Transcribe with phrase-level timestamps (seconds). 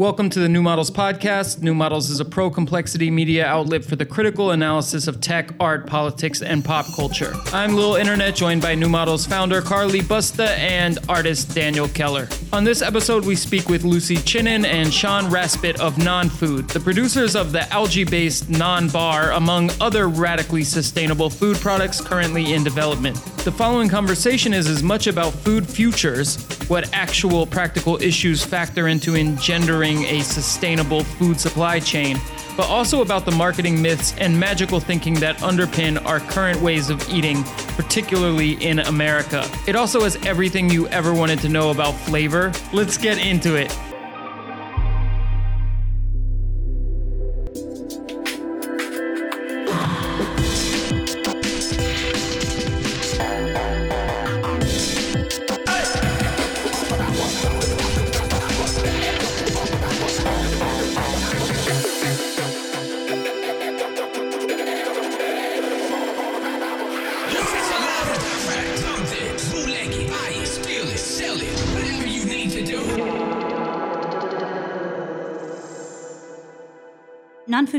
[0.00, 1.60] Welcome to the New Models podcast.
[1.60, 5.86] New Models is a pro complexity media outlet for the critical analysis of tech, art,
[5.86, 7.34] politics, and pop culture.
[7.52, 12.28] I'm Lil Internet, joined by New Models founder Carly Busta and artist Daniel Keller.
[12.50, 16.80] On this episode, we speak with Lucy Chinen and Sean Raspet of Non Food, the
[16.80, 22.64] producers of the algae based Non Bar, among other radically sustainable food products currently in
[22.64, 23.18] development.
[23.42, 29.14] The following conversation is as much about food futures, what actual practical issues factor into
[29.14, 32.20] engendering a sustainable food supply chain,
[32.54, 37.08] but also about the marketing myths and magical thinking that underpin our current ways of
[37.08, 37.42] eating,
[37.78, 39.50] particularly in America.
[39.66, 42.52] It also has everything you ever wanted to know about flavor.
[42.74, 43.74] Let's get into it.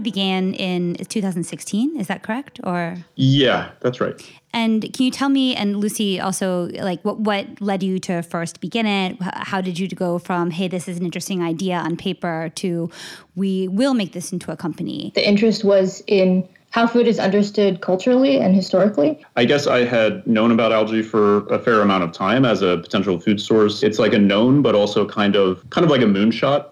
[0.02, 2.00] Non-food began in 2016.
[2.00, 2.60] Is that correct?
[2.64, 4.22] Or yeah, that's right.
[4.54, 8.60] And can you tell me and Lucy also like what what led you to first
[8.60, 9.18] begin it?
[9.22, 12.90] How did you go from hey, this is an interesting idea on paper to
[13.36, 15.12] we will make this into a company?
[15.16, 19.20] The interest was in how food is understood culturally and historically?
[19.36, 22.78] I guess I had known about algae for a fair amount of time as a
[22.78, 23.84] potential food source.
[23.84, 26.72] It's like a known but also kind of kind of like a moonshot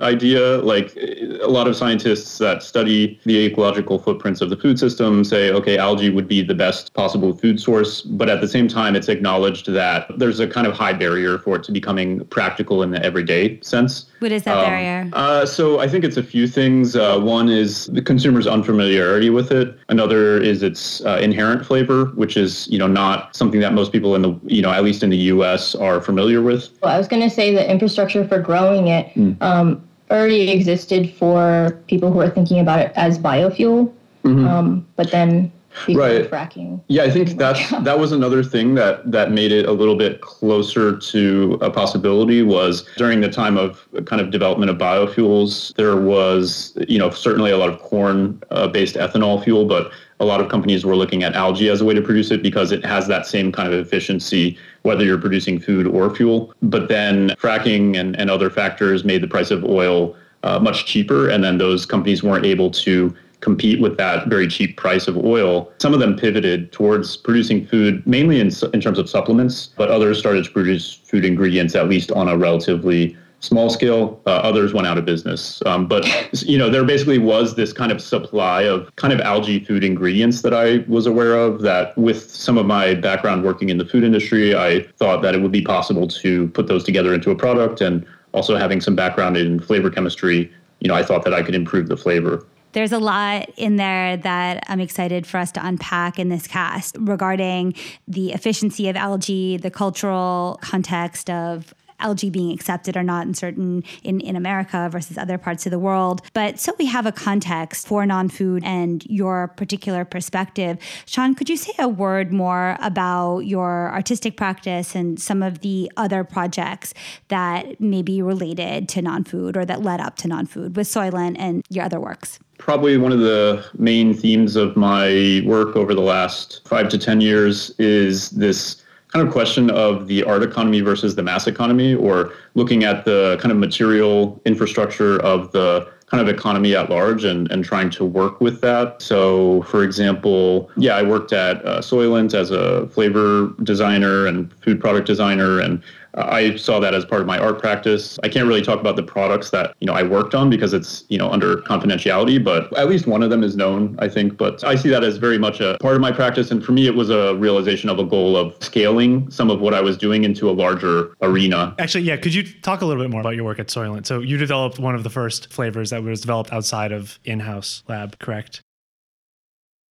[0.00, 0.58] idea.
[0.58, 5.50] Like a lot of scientists that study the ecological footprints of the food system say,
[5.50, 8.02] okay, algae would be the best possible food source.
[8.02, 11.56] But at the same time, it's acknowledged that there's a kind of high barrier for
[11.56, 14.06] it to becoming practical in the everyday sense.
[14.26, 15.08] What is that um, barrier?
[15.12, 16.96] Uh, so I think it's a few things.
[16.96, 19.78] Uh, one is the consumer's unfamiliarity with it.
[19.88, 24.16] Another is its uh, inherent flavor, which is you know not something that most people
[24.16, 25.76] in the you know at least in the U.S.
[25.76, 26.76] are familiar with.
[26.82, 29.40] Well, I was going to say the infrastructure for growing it mm.
[29.40, 34.44] um, already existed for people who are thinking about it as biofuel, mm-hmm.
[34.44, 35.52] um, but then
[35.88, 36.30] right.
[36.30, 36.80] fracking.
[36.88, 40.20] Yeah, I think that's that was another thing that that made it a little bit
[40.20, 45.96] closer to a possibility was during the time of kind of development of biofuels, there
[45.96, 50.40] was you know certainly a lot of corn uh, based ethanol fuel, but a lot
[50.40, 53.06] of companies were looking at algae as a way to produce it because it has
[53.06, 56.54] that same kind of efficiency whether you're producing food or fuel.
[56.62, 61.28] But then fracking and, and other factors made the price of oil uh, much cheaper,
[61.28, 65.70] and then those companies weren't able to compete with that very cheap price of oil.
[65.78, 70.18] Some of them pivoted towards producing food mainly in, in terms of supplements, but others
[70.18, 74.20] started to produce food ingredients at least on a relatively small scale.
[74.26, 75.62] Uh, others went out of business.
[75.66, 76.04] Um, but
[76.42, 80.42] you know, there basically was this kind of supply of kind of algae food ingredients
[80.42, 81.62] that I was aware of.
[81.62, 85.42] That with some of my background working in the food industry, I thought that it
[85.42, 87.80] would be possible to put those together into a product.
[87.80, 91.54] And also having some background in flavor chemistry, you know, I thought that I could
[91.54, 92.44] improve the flavor
[92.76, 96.94] there's a lot in there that I'm excited for us to unpack in this cast
[97.00, 97.72] regarding
[98.06, 103.82] the efficiency of algae, the cultural context of algae being accepted or not in certain
[104.02, 106.20] in, in America versus other parts of the world.
[106.34, 110.76] But so we have a context for non-food and your particular perspective.
[111.06, 115.90] Sean, could you say a word more about your artistic practice and some of the
[115.96, 116.92] other projects
[117.28, 121.64] that may be related to non-food or that led up to non-food with Soylent and
[121.70, 122.38] your other works?
[122.58, 127.20] Probably one of the main themes of my work over the last five to 10
[127.20, 132.32] years is this kind of question of the art economy versus the mass economy, or
[132.54, 137.50] looking at the kind of material infrastructure of the kind of economy at large and,
[137.50, 139.02] and trying to work with that.
[139.02, 144.80] So, for example, yeah, I worked at uh, Soylent as a flavor designer and food
[144.80, 145.82] product designer, and
[146.16, 148.18] I saw that as part of my art practice.
[148.22, 151.04] I can't really talk about the products that you know I worked on because it's
[151.08, 154.36] you know under confidentiality, but at least one of them is known, I think.
[154.36, 156.86] But I see that as very much a part of my practice, and for me,
[156.86, 160.24] it was a realization of a goal of scaling some of what I was doing
[160.24, 161.74] into a larger arena.
[161.78, 164.06] Actually, yeah, could you talk a little bit more about your work at Soylent?
[164.06, 168.18] So you developed one of the first flavors that was developed outside of in-house lab,
[168.18, 168.62] correct?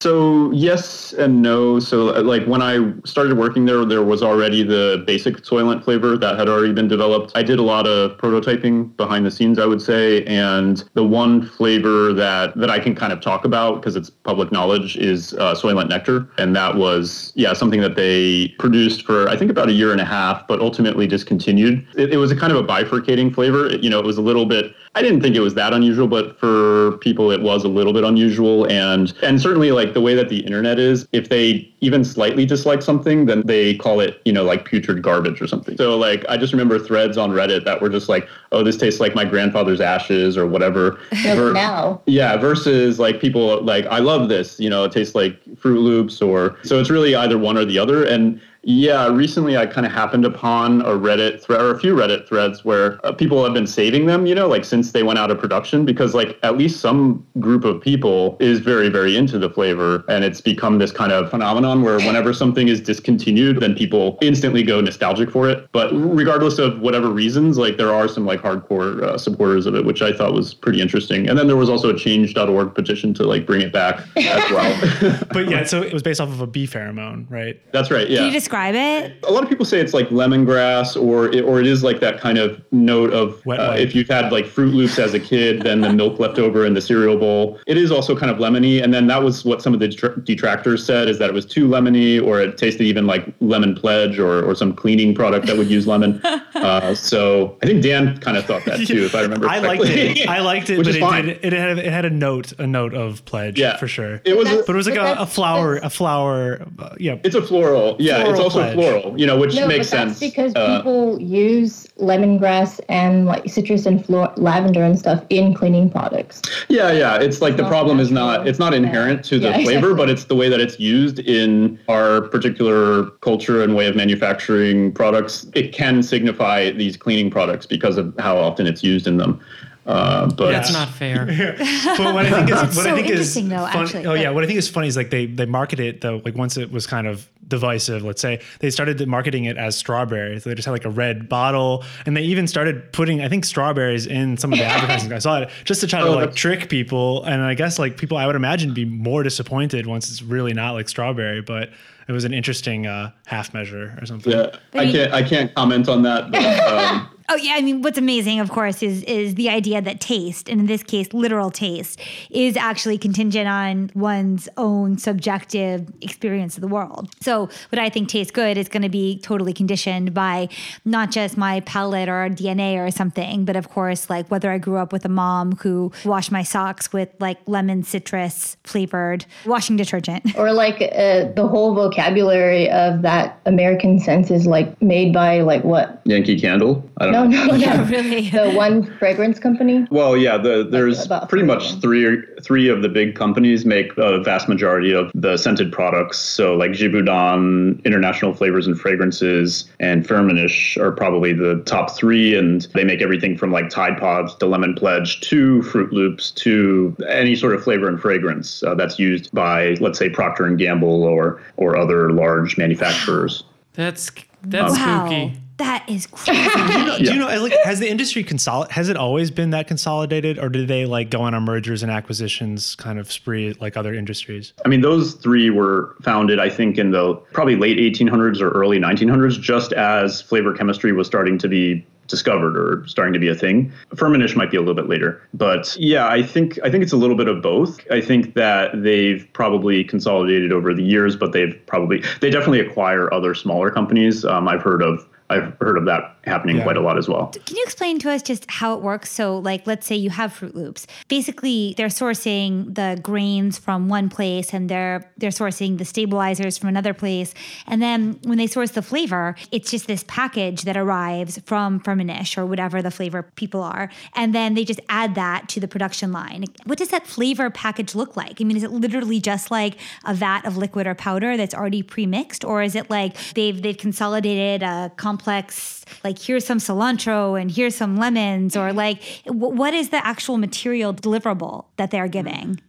[0.01, 1.79] So yes and no.
[1.79, 6.37] So like when I started working there, there was already the basic Soylent flavor that
[6.37, 7.31] had already been developed.
[7.33, 11.47] I did a lot of prototyping behind the scenes, I would say, and the one
[11.47, 15.55] flavor that that I can kind of talk about because it's public knowledge is uh,
[15.55, 19.73] Soylent Nectar, and that was yeah something that they produced for I think about a
[19.73, 21.87] year and a half, but ultimately discontinued.
[21.97, 23.67] It, it was a kind of a bifurcating flavor.
[23.67, 24.75] It, you know, it was a little bit.
[24.95, 28.05] I didn't think it was that unusual, but for people, it was a little bit
[28.05, 32.45] unusual, and and certainly like the way that the internet is, if they even slightly
[32.45, 35.75] dislike something, then they call it, you know, like putrid garbage or something.
[35.77, 38.99] So like I just remember threads on Reddit that were just like, oh, this tastes
[38.99, 40.97] like my grandfather's ashes or whatever.
[41.23, 42.01] Ver- now.
[42.05, 46.21] Yeah, versus like people like, I love this, you know, it tastes like Froot Loops
[46.21, 48.05] or so it's really either one or the other.
[48.05, 52.27] And yeah, recently I kind of happened upon a Reddit thread or a few Reddit
[52.27, 55.29] threads where uh, people have been saving them, you know, like since they went out
[55.29, 59.51] of production because like at least some group of people is very very into the
[59.51, 64.17] flavor and it's become this kind of phenomenon where whenever something is discontinued then people
[64.21, 65.69] instantly go nostalgic for it.
[65.71, 69.85] But regardless of whatever reasons, like there are some like hardcore uh, supporters of it,
[69.85, 71.29] which I thought was pretty interesting.
[71.29, 75.23] And then there was also a change.org petition to like bring it back as well.
[75.31, 77.61] but yeah, so it was based off of a bee pheromone, right?
[77.71, 78.09] That's right.
[78.09, 78.21] Yeah.
[78.55, 79.25] Can you describe it?
[79.27, 82.19] A lot of people say it's like lemongrass, or it, or it is like that
[82.19, 85.81] kind of note of uh, if you've had like Froot Loops as a kid, then
[85.81, 87.59] the milk left over in the cereal bowl.
[87.67, 89.87] It is also kind of lemony, and then that was what some of the
[90.23, 94.17] detractors said is that it was too lemony, or it tasted even like lemon pledge,
[94.19, 96.21] or or some cleaning product that would use lemon.
[96.55, 99.47] Uh, so I think Dan kind of thought that too, if I remember.
[99.47, 100.27] I liked it.
[100.27, 101.25] I liked it, Which but is it fine.
[101.25, 101.43] did.
[101.45, 103.77] It had it had a note, a note of pledge, Yeah.
[103.77, 104.21] for sure.
[104.25, 104.45] It was.
[104.47, 106.65] That's- but it was like a, a flower, a flower.
[106.79, 107.97] Uh, yeah, It's a floral.
[107.99, 108.73] Yeah, Floral it's also pledge.
[108.75, 109.19] floral.
[109.19, 110.19] You know, which No, makes but that's sense.
[110.19, 115.89] because Uh, people use lemongrass and like citrus and flor- lavender and stuff in cleaning
[115.89, 116.41] products.
[116.69, 117.15] Yeah, yeah.
[117.17, 119.93] It's like the not problem is not it's not inherent to the Yeah, flavor, exactly.
[119.95, 124.91] but it's the way that it's used in our particular culture and way of manufacturing
[124.91, 125.47] products.
[125.53, 129.39] It can signify these cleaning products because of how often it's used in them.
[129.85, 131.25] Uh, but That's not fair.
[131.27, 134.05] but what I think is That's what so I think is interesting, though, funny, actually.
[134.07, 136.35] oh yeah, what I think is funny is like they they market it though like
[136.35, 138.03] once it was kind of divisive.
[138.03, 140.43] Let's say they started marketing it as strawberries.
[140.43, 143.45] so they just had like a red bottle, and they even started putting I think
[143.45, 145.13] strawberries in some of the advertising.
[145.13, 147.95] I saw it just to try to Oh, like trick people, and I guess like
[147.97, 151.69] people I would imagine be more disappointed once it's really not like strawberry, but.
[152.07, 154.31] It was an interesting uh, half measure or something.
[154.31, 156.31] yeah, I can't I can't comment on that.
[156.31, 159.99] But, um, Oh yeah, I mean, what's amazing, of course, is is the idea that
[159.99, 161.99] taste, and in this case, literal taste,
[162.29, 167.09] is actually contingent on one's own subjective experience of the world.
[167.21, 170.49] So, what I think tastes good is going to be totally conditioned by
[170.85, 174.77] not just my palate or DNA or something, but of course, like whether I grew
[174.77, 180.37] up with a mom who washed my socks with like lemon citrus flavored washing detergent.
[180.37, 185.63] Or like uh, the whole vocabulary of that American sense is like made by like
[185.63, 186.01] what?
[186.05, 186.87] Yankee Candle.
[186.97, 187.45] I don't No, know.
[187.45, 187.55] no, no.
[187.65, 188.29] Yeah, really.
[188.29, 189.87] The one fragrance company.
[189.89, 194.19] Well, yeah, the, there's about pretty much three three of the big companies make a
[194.21, 196.19] vast majority of the scented products.
[196.19, 202.61] So like Givaudan, International Flavors and Fragrances, and Firmenich are probably the top three, and
[202.73, 207.35] they make everything from like Tide Pods to Lemon Pledge to Froot Loops to any
[207.35, 211.41] sort of flavor and fragrance uh, that's used by, let's say, Procter and Gamble or
[211.57, 213.43] or other large manufacturers.
[213.73, 214.11] That's
[214.43, 215.41] that's um, wow, spooky.
[215.57, 217.03] that is crazy.
[217.03, 218.69] Do you know, like, has the industry consolid?
[218.71, 221.91] Has it always been that consolidated, or did they like go on a mergers and
[221.91, 224.53] acquisitions kind of spree like other industries?
[224.65, 228.79] I mean, those three were founded, I think, in the probably late 1800s or early
[228.79, 233.35] 1900s, just as flavor chemistry was starting to be discovered or starting to be a
[233.35, 233.71] thing.
[233.95, 236.97] Firmenich might be a little bit later, but yeah, I think I think it's a
[236.97, 237.79] little bit of both.
[237.91, 243.13] I think that they've probably consolidated over the years, but they've probably they definitely acquire
[243.13, 244.25] other smaller companies.
[244.25, 246.63] Um, I've heard of I've heard of that happening Yeah.
[246.63, 247.27] quite a lot as well.
[247.45, 249.11] Can you explain to us just how it works?
[249.11, 250.85] So, like, let's say you have Froot Loops.
[251.07, 256.69] Basically, they're sourcing the grains from one place, and they're they're sourcing the stabilizers from
[256.69, 257.33] another place.
[257.67, 262.37] And then when they source the flavor, it's just this package that arrives from Firmenich
[262.37, 266.11] or whatever the flavor people are, and then they just add that to the production
[266.11, 266.45] line.
[266.65, 268.41] What does that flavor package look like?
[268.41, 271.81] I mean, is it literally just like a vat of liquid or powder that's already
[271.81, 277.51] pre-mixed, or is it like they've they've consolidated a complex like here's some cilantro and
[277.51, 278.77] here's some lemons or mm-hmm.
[278.77, 282.59] like wh- what is the actual material deliverable that they're giving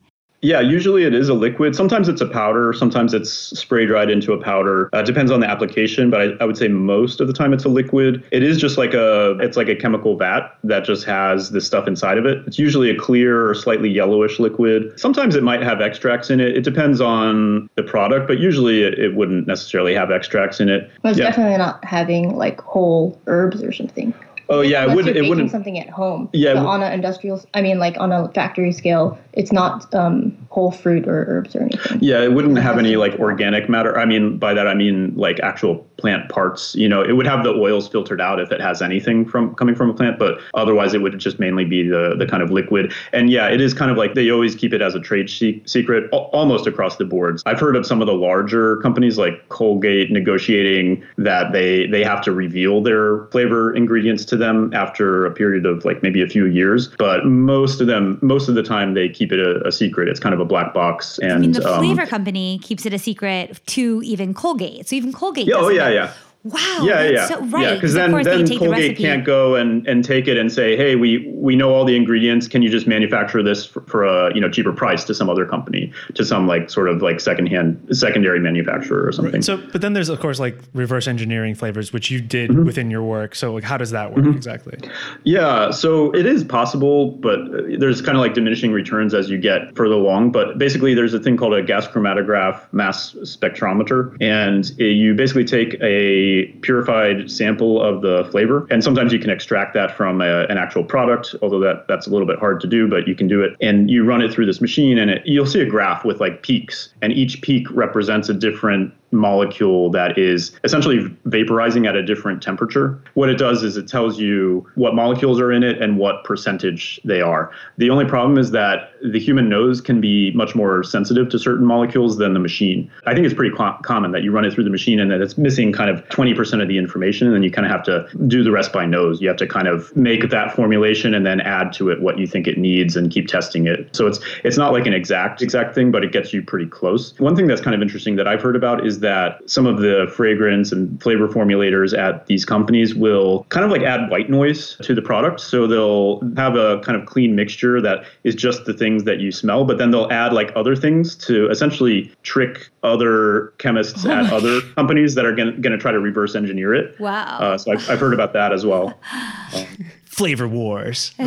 [0.42, 1.74] Yeah, usually it is a liquid.
[1.74, 2.72] Sometimes it's a powder.
[2.72, 4.90] Sometimes it's spray dried into a powder.
[4.92, 7.64] Uh, depends on the application, but I, I, would say most of the time it's
[7.64, 8.22] a liquid.
[8.30, 11.88] It is just like a it's like a chemical vat that just has this stuff
[11.88, 12.46] inside of it.
[12.46, 14.98] It's usually a clear or slightly yellowish liquid.
[15.00, 16.56] Sometimes it might have extracts in it.
[16.56, 20.90] It depends on the product, but usually it, it wouldn't necessarily have extracts in it.
[21.02, 21.26] But it's yeah.
[21.26, 24.12] definitely not having like whole herbs or something.
[24.48, 25.06] Oh yeah, Unless it would.
[25.06, 26.28] You're it wouldn't something at home.
[26.32, 27.42] Yeah, on an industrial.
[27.54, 31.62] I mean, like on a factory scale, it's not um, whole fruit or herbs or
[31.62, 31.98] anything.
[32.00, 33.98] Yeah, it wouldn't have any like organic matter.
[33.98, 36.74] I mean, by that I mean like actual plant parts.
[36.74, 39.74] You know, it would have the oils filtered out if it has anything from coming
[39.74, 42.92] from a plant, but otherwise it would just mainly be the the kind of liquid.
[43.12, 46.08] And yeah, it is kind of like they always keep it as a trade secret
[46.12, 47.42] almost across the boards.
[47.46, 52.22] I've heard of some of the larger companies like Colgate negotiating that they they have
[52.22, 56.46] to reveal their flavor ingredients to them after a period of like maybe a few
[56.46, 56.88] years.
[56.98, 60.08] But most of them, most of the time, they keep it a, a secret.
[60.08, 61.18] It's kind of a black box.
[61.18, 64.88] And I mean, the um, flavor company keeps it a secret to even Colgate.
[64.88, 65.46] So even Colgate.
[65.46, 66.12] Yeah, oh yeah, yeah.
[66.46, 66.80] Wow.
[66.82, 67.62] Yeah, yeah, so, right.
[67.62, 70.94] Yeah, because then, then Colgate the can't go and, and take it and say, hey,
[70.94, 72.46] we we know all the ingredients.
[72.46, 75.44] Can you just manufacture this for, for, a you know cheaper price to some other
[75.44, 79.34] company, to some like sort of like secondhand secondary manufacturer or something?
[79.34, 79.44] Right.
[79.44, 82.64] So, but then there's of course like reverse engineering flavors, which you did mm-hmm.
[82.64, 83.34] within your work.
[83.34, 84.36] So, like, how does that work mm-hmm.
[84.36, 84.78] exactly?
[85.24, 87.40] Yeah, so it is possible, but
[87.78, 90.30] there's kind of like diminishing returns as you get further along.
[90.30, 95.74] But basically, there's a thing called a gas chromatograph mass spectrometer, and you basically take
[95.82, 98.66] a purified sample of the flavor.
[98.70, 102.10] And sometimes you can extract that from a, an actual product, although that, that's a
[102.10, 103.56] little bit hard to do, but you can do it.
[103.60, 106.42] And you run it through this machine, and it, you'll see a graph with like
[106.42, 112.42] peaks, and each peak represents a different molecule that is essentially vaporizing at a different
[112.42, 113.00] temperature.
[113.14, 117.00] What it does is it tells you what molecules are in it and what percentage
[117.04, 117.50] they are.
[117.78, 121.66] The only problem is that the human nose can be much more sensitive to certain
[121.66, 122.90] molecules than the machine.
[123.06, 125.20] I think it's pretty co- common that you run it through the machine and that
[125.20, 128.08] it's missing kind of 20% of the information and then you kind of have to
[128.26, 129.20] do the rest by nose.
[129.20, 132.26] You have to kind of make that formulation and then add to it what you
[132.26, 133.94] think it needs and keep testing it.
[133.94, 137.18] So it's it's not like an exact exact thing, but it gets you pretty close.
[137.18, 140.10] One thing that's kind of interesting that I've heard about is that some of the
[140.14, 144.94] fragrance and flavor formulators at these companies will kind of like add white noise to
[144.94, 145.40] the product.
[145.40, 149.32] So they'll have a kind of clean mixture that is just the things that you
[149.32, 154.32] smell, but then they'll add like other things to essentially trick other chemists oh at
[154.32, 156.98] other companies that are going to try to reverse engineer it.
[157.00, 157.38] Wow.
[157.38, 158.98] Uh, so I've, I've, heard about that as well.
[159.54, 161.12] Um, Flavor wars.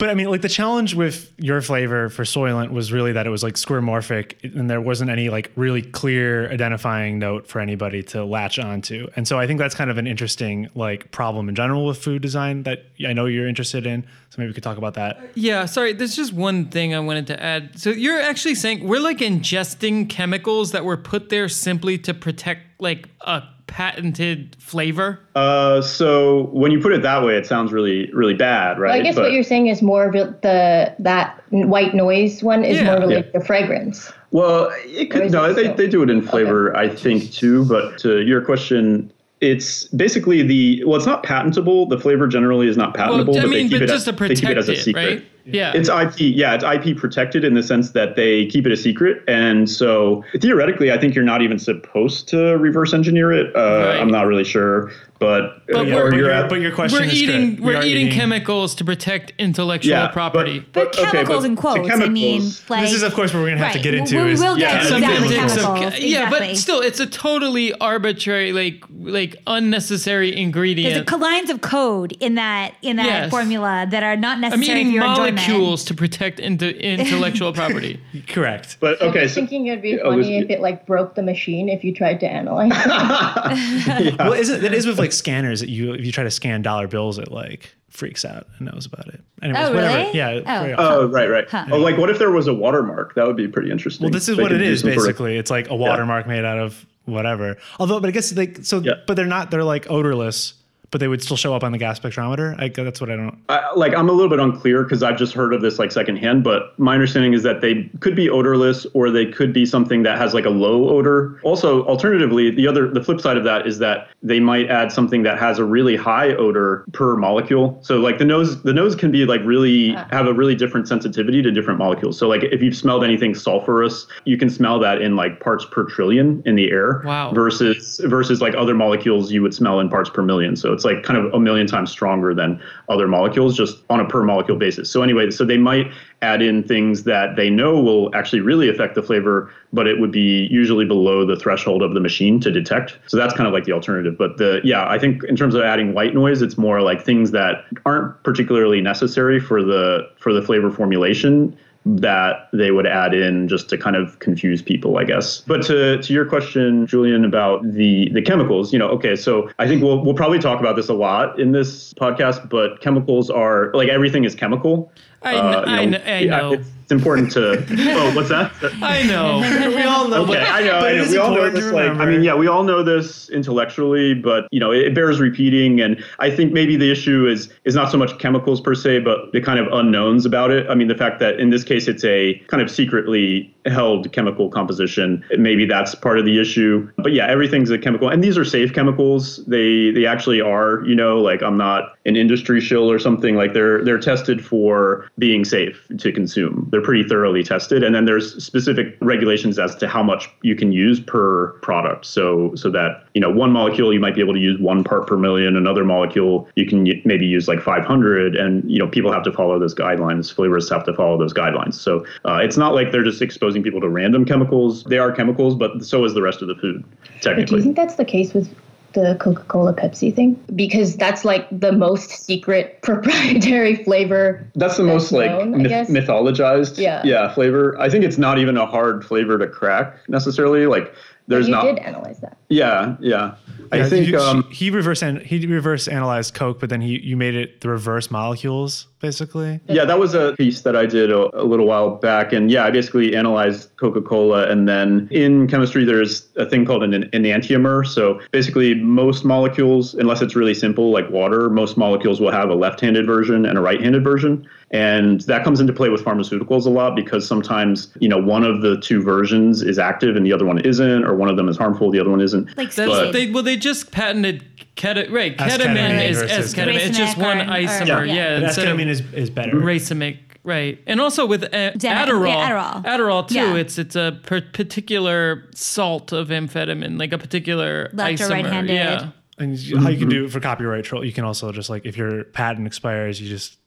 [0.00, 3.30] But I mean, like the challenge with your flavor for Soylent was really that it
[3.30, 8.24] was like skeuomorphic and there wasn't any like really clear identifying note for anybody to
[8.24, 9.08] latch onto.
[9.14, 12.22] And so I think that's kind of an interesting like problem in general with food
[12.22, 14.02] design that I know you're interested in.
[14.30, 15.20] So maybe we could talk about that.
[15.34, 17.78] Yeah, sorry, there's just one thing I wanted to add.
[17.78, 22.80] So you're actually saying we're like ingesting chemicals that were put there simply to protect
[22.80, 25.20] like a patented flavor?
[25.36, 28.90] Uh, so when you put it that way, it sounds really, really bad, right?
[28.90, 32.64] Well, I guess but, what you're saying is more of the that white noise one
[32.64, 32.84] is yeah.
[32.84, 33.38] more of like yeah.
[33.38, 34.12] the fragrance.
[34.32, 36.92] Well, it could no, they, they do it in flavor, okay.
[36.92, 37.64] I think too.
[37.64, 41.86] But to your question, it's basically the well, it's not patentable.
[41.86, 44.04] The flavor generally is not patentable, well, I mean, but they keep, but it, as,
[44.04, 45.14] they keep it as a secret.
[45.20, 45.24] Right?
[45.52, 45.72] Yeah.
[45.74, 46.20] It's IP.
[46.20, 49.22] Yeah, it's IP protected in the sense that they keep it a secret.
[49.28, 53.54] And so theoretically, I think you're not even supposed to reverse engineer it.
[53.54, 54.00] Uh, right.
[54.00, 54.90] I'm not really sure.
[55.20, 58.74] But, but, uh, but, your, but your question we're is eating we're eating, eating, chemicals
[58.76, 60.60] to protect intellectual yeah, property.
[60.60, 61.88] But, but chemicals okay, in quotes.
[61.88, 63.76] Chemicals, I mean, like, this is of course what we're gonna have right.
[63.76, 64.16] to get into.
[64.16, 65.62] We, will get yeah, exactly chemicals.
[65.62, 66.08] Of, exactly.
[66.08, 71.06] Yeah, but still, it's a totally arbitrary, like like unnecessary ingredient.
[71.06, 73.30] There's lines of code in that in that yes.
[73.30, 75.88] formula that are not necessary I'm eating for your molecules enjoyment.
[75.88, 78.00] to protect into intellectual property.
[78.28, 78.78] Correct.
[78.80, 81.94] But okay, so thinking it'd be funny if it like broke the machine if you
[81.94, 82.72] tried to analyze.
[82.74, 84.18] it.
[84.30, 86.62] Well, is it, it is with like scanners that you if you try to scan
[86.62, 89.20] dollar bills, it like freaks out and knows about it.
[89.42, 89.98] Anyways, oh, whatever.
[89.98, 90.16] Really?
[90.16, 90.40] Yeah.
[90.46, 90.74] Oh.
[90.78, 91.48] oh, right, right.
[91.48, 91.66] Huh.
[91.72, 93.14] Oh, like what if there was a watermark?
[93.14, 94.04] That would be pretty interesting.
[94.04, 95.36] Well, this is what it is basically.
[95.36, 96.32] It's like a watermark yeah.
[96.32, 97.56] made out of whatever.
[97.78, 98.94] Although, but I guess like so, yeah.
[99.06, 99.50] but they're not.
[99.50, 100.54] They're like odorless
[100.90, 102.58] but they would still show up on the gas spectrometer.
[102.60, 103.38] I, that's what I don't.
[103.48, 106.42] I, like I'm a little bit unclear because I've just heard of this like secondhand,
[106.42, 110.18] but my understanding is that they could be odorless or they could be something that
[110.18, 111.38] has like a low odor.
[111.42, 115.22] Also, alternatively, the other the flip side of that is that they might add something
[115.22, 117.78] that has a really high odor per molecule.
[117.82, 121.42] So like the nose the nose can be like really have a really different sensitivity
[121.42, 122.18] to different molecules.
[122.18, 125.84] So like if you've smelled anything sulfurous, you can smell that in like parts per
[125.84, 127.02] trillion in the air.
[127.04, 127.32] Wow.
[127.32, 130.56] Versus versus like other molecules you would smell in parts per million.
[130.56, 134.08] So it's like kind of a million times stronger than other molecules just on a
[134.08, 134.90] per molecule basis.
[134.90, 138.94] So anyway, so they might add in things that they know will actually really affect
[138.94, 142.98] the flavor, but it would be usually below the threshold of the machine to detect.
[143.08, 144.16] So that's kind of like the alternative.
[144.16, 147.30] But the yeah, I think in terms of adding white noise, it's more like things
[147.32, 151.56] that aren't particularly necessary for the for the flavor formulation
[151.86, 155.40] that they would add in just to kind of confuse people, I guess.
[155.40, 159.66] But to, to your question, Julian, about the the chemicals, you know, okay, so I
[159.66, 163.72] think we'll we'll probably talk about this a lot in this podcast, but chemicals are
[163.72, 164.92] like everything is chemical.
[165.22, 166.64] I, uh, I, know, I know.
[166.90, 167.64] It's, important to.
[167.94, 168.52] oh, what's that?
[168.82, 169.38] I know.
[169.76, 170.24] we all know.
[170.24, 170.78] Okay, I know.
[170.78, 171.08] I know.
[171.08, 171.72] We all know this.
[171.72, 175.20] Like, I mean, yeah, we all know this intellectually, but you know, it, it, bears
[175.20, 175.80] repeating.
[175.80, 179.30] And I think maybe the issue is is not so much chemicals per se, but
[179.32, 180.68] the kind of unknowns about it.
[180.68, 184.48] I mean, the fact that in this case it's a kind of secretly held chemical
[184.48, 185.24] composition.
[185.38, 186.90] Maybe that's part of the issue.
[186.96, 189.44] But yeah, everything's a chemical, and these are safe chemicals.
[189.46, 190.84] They they actually are.
[190.84, 193.36] You know, like I'm not an industry shill or something.
[193.36, 196.68] Like they're they're tested for being safe to consume.
[196.70, 200.72] They're pretty thoroughly tested, and then there's specific regulations as to how much you can
[200.72, 202.06] use per product.
[202.06, 205.06] So so that you know one molecule you might be able to use one part
[205.06, 205.56] per million.
[205.56, 209.58] Another molecule you can maybe use like 500, and you know people have to follow
[209.58, 210.34] those guidelines.
[210.34, 211.74] Flavorists have to follow those guidelines.
[211.74, 214.84] So uh, it's not like they're just exposing people to random chemicals.
[214.84, 216.84] They are chemicals, but so is the rest of the food,
[217.20, 217.44] technically.
[217.44, 218.54] do you think that's the case with
[218.92, 220.42] the Coca Cola Pepsi thing?
[220.54, 224.46] Because that's like the most secret proprietary flavor.
[224.54, 227.02] That's the most like myth- mythologized yeah.
[227.04, 227.78] yeah, flavor.
[227.78, 230.66] I think it's not even a hard flavor to crack necessarily.
[230.66, 230.92] Like
[231.26, 231.62] there's you not.
[231.62, 232.38] did analyze that.
[232.48, 233.36] Yeah, yeah.
[233.72, 237.34] I think you, um, he reverse he reverse analyzed Coke, but then he you made
[237.34, 239.60] it the reverse molecules basically.
[239.68, 242.64] Yeah, that was a piece that I did a, a little while back, and yeah,
[242.64, 247.86] I basically analyzed Coca Cola, and then in chemistry there's a thing called an enantiomer.
[247.86, 252.54] So basically, most molecules, unless it's really simple like water, most molecules will have a
[252.54, 254.46] left-handed version and a right-handed version.
[254.72, 258.62] And that comes into play with pharmaceuticals a lot because sometimes, you know, one of
[258.62, 261.56] the two versions is active and the other one isn't, or one of them is
[261.56, 262.56] harmful, the other one isn't.
[262.56, 264.44] Like but, they, well, they just patented
[264.76, 266.86] Keta, right, ketamine is as ketamine.
[266.86, 268.02] It's just one isomer.
[268.02, 269.52] Or, yeah, yeah ketamine is, is better.
[269.56, 270.78] Racemic, right.
[270.86, 273.34] And also with uh, Adderall, yeah, Adderall, Adderall too.
[273.34, 273.54] Yeah.
[273.56, 278.26] It's it's a per- particular salt of amphetamine, like a particular Left isomer.
[278.26, 278.74] Or right-handed.
[278.74, 279.10] Yeah.
[279.36, 281.96] And how you can do it for copyright troll, you can also just like if
[281.98, 283.58] your patent expires, you just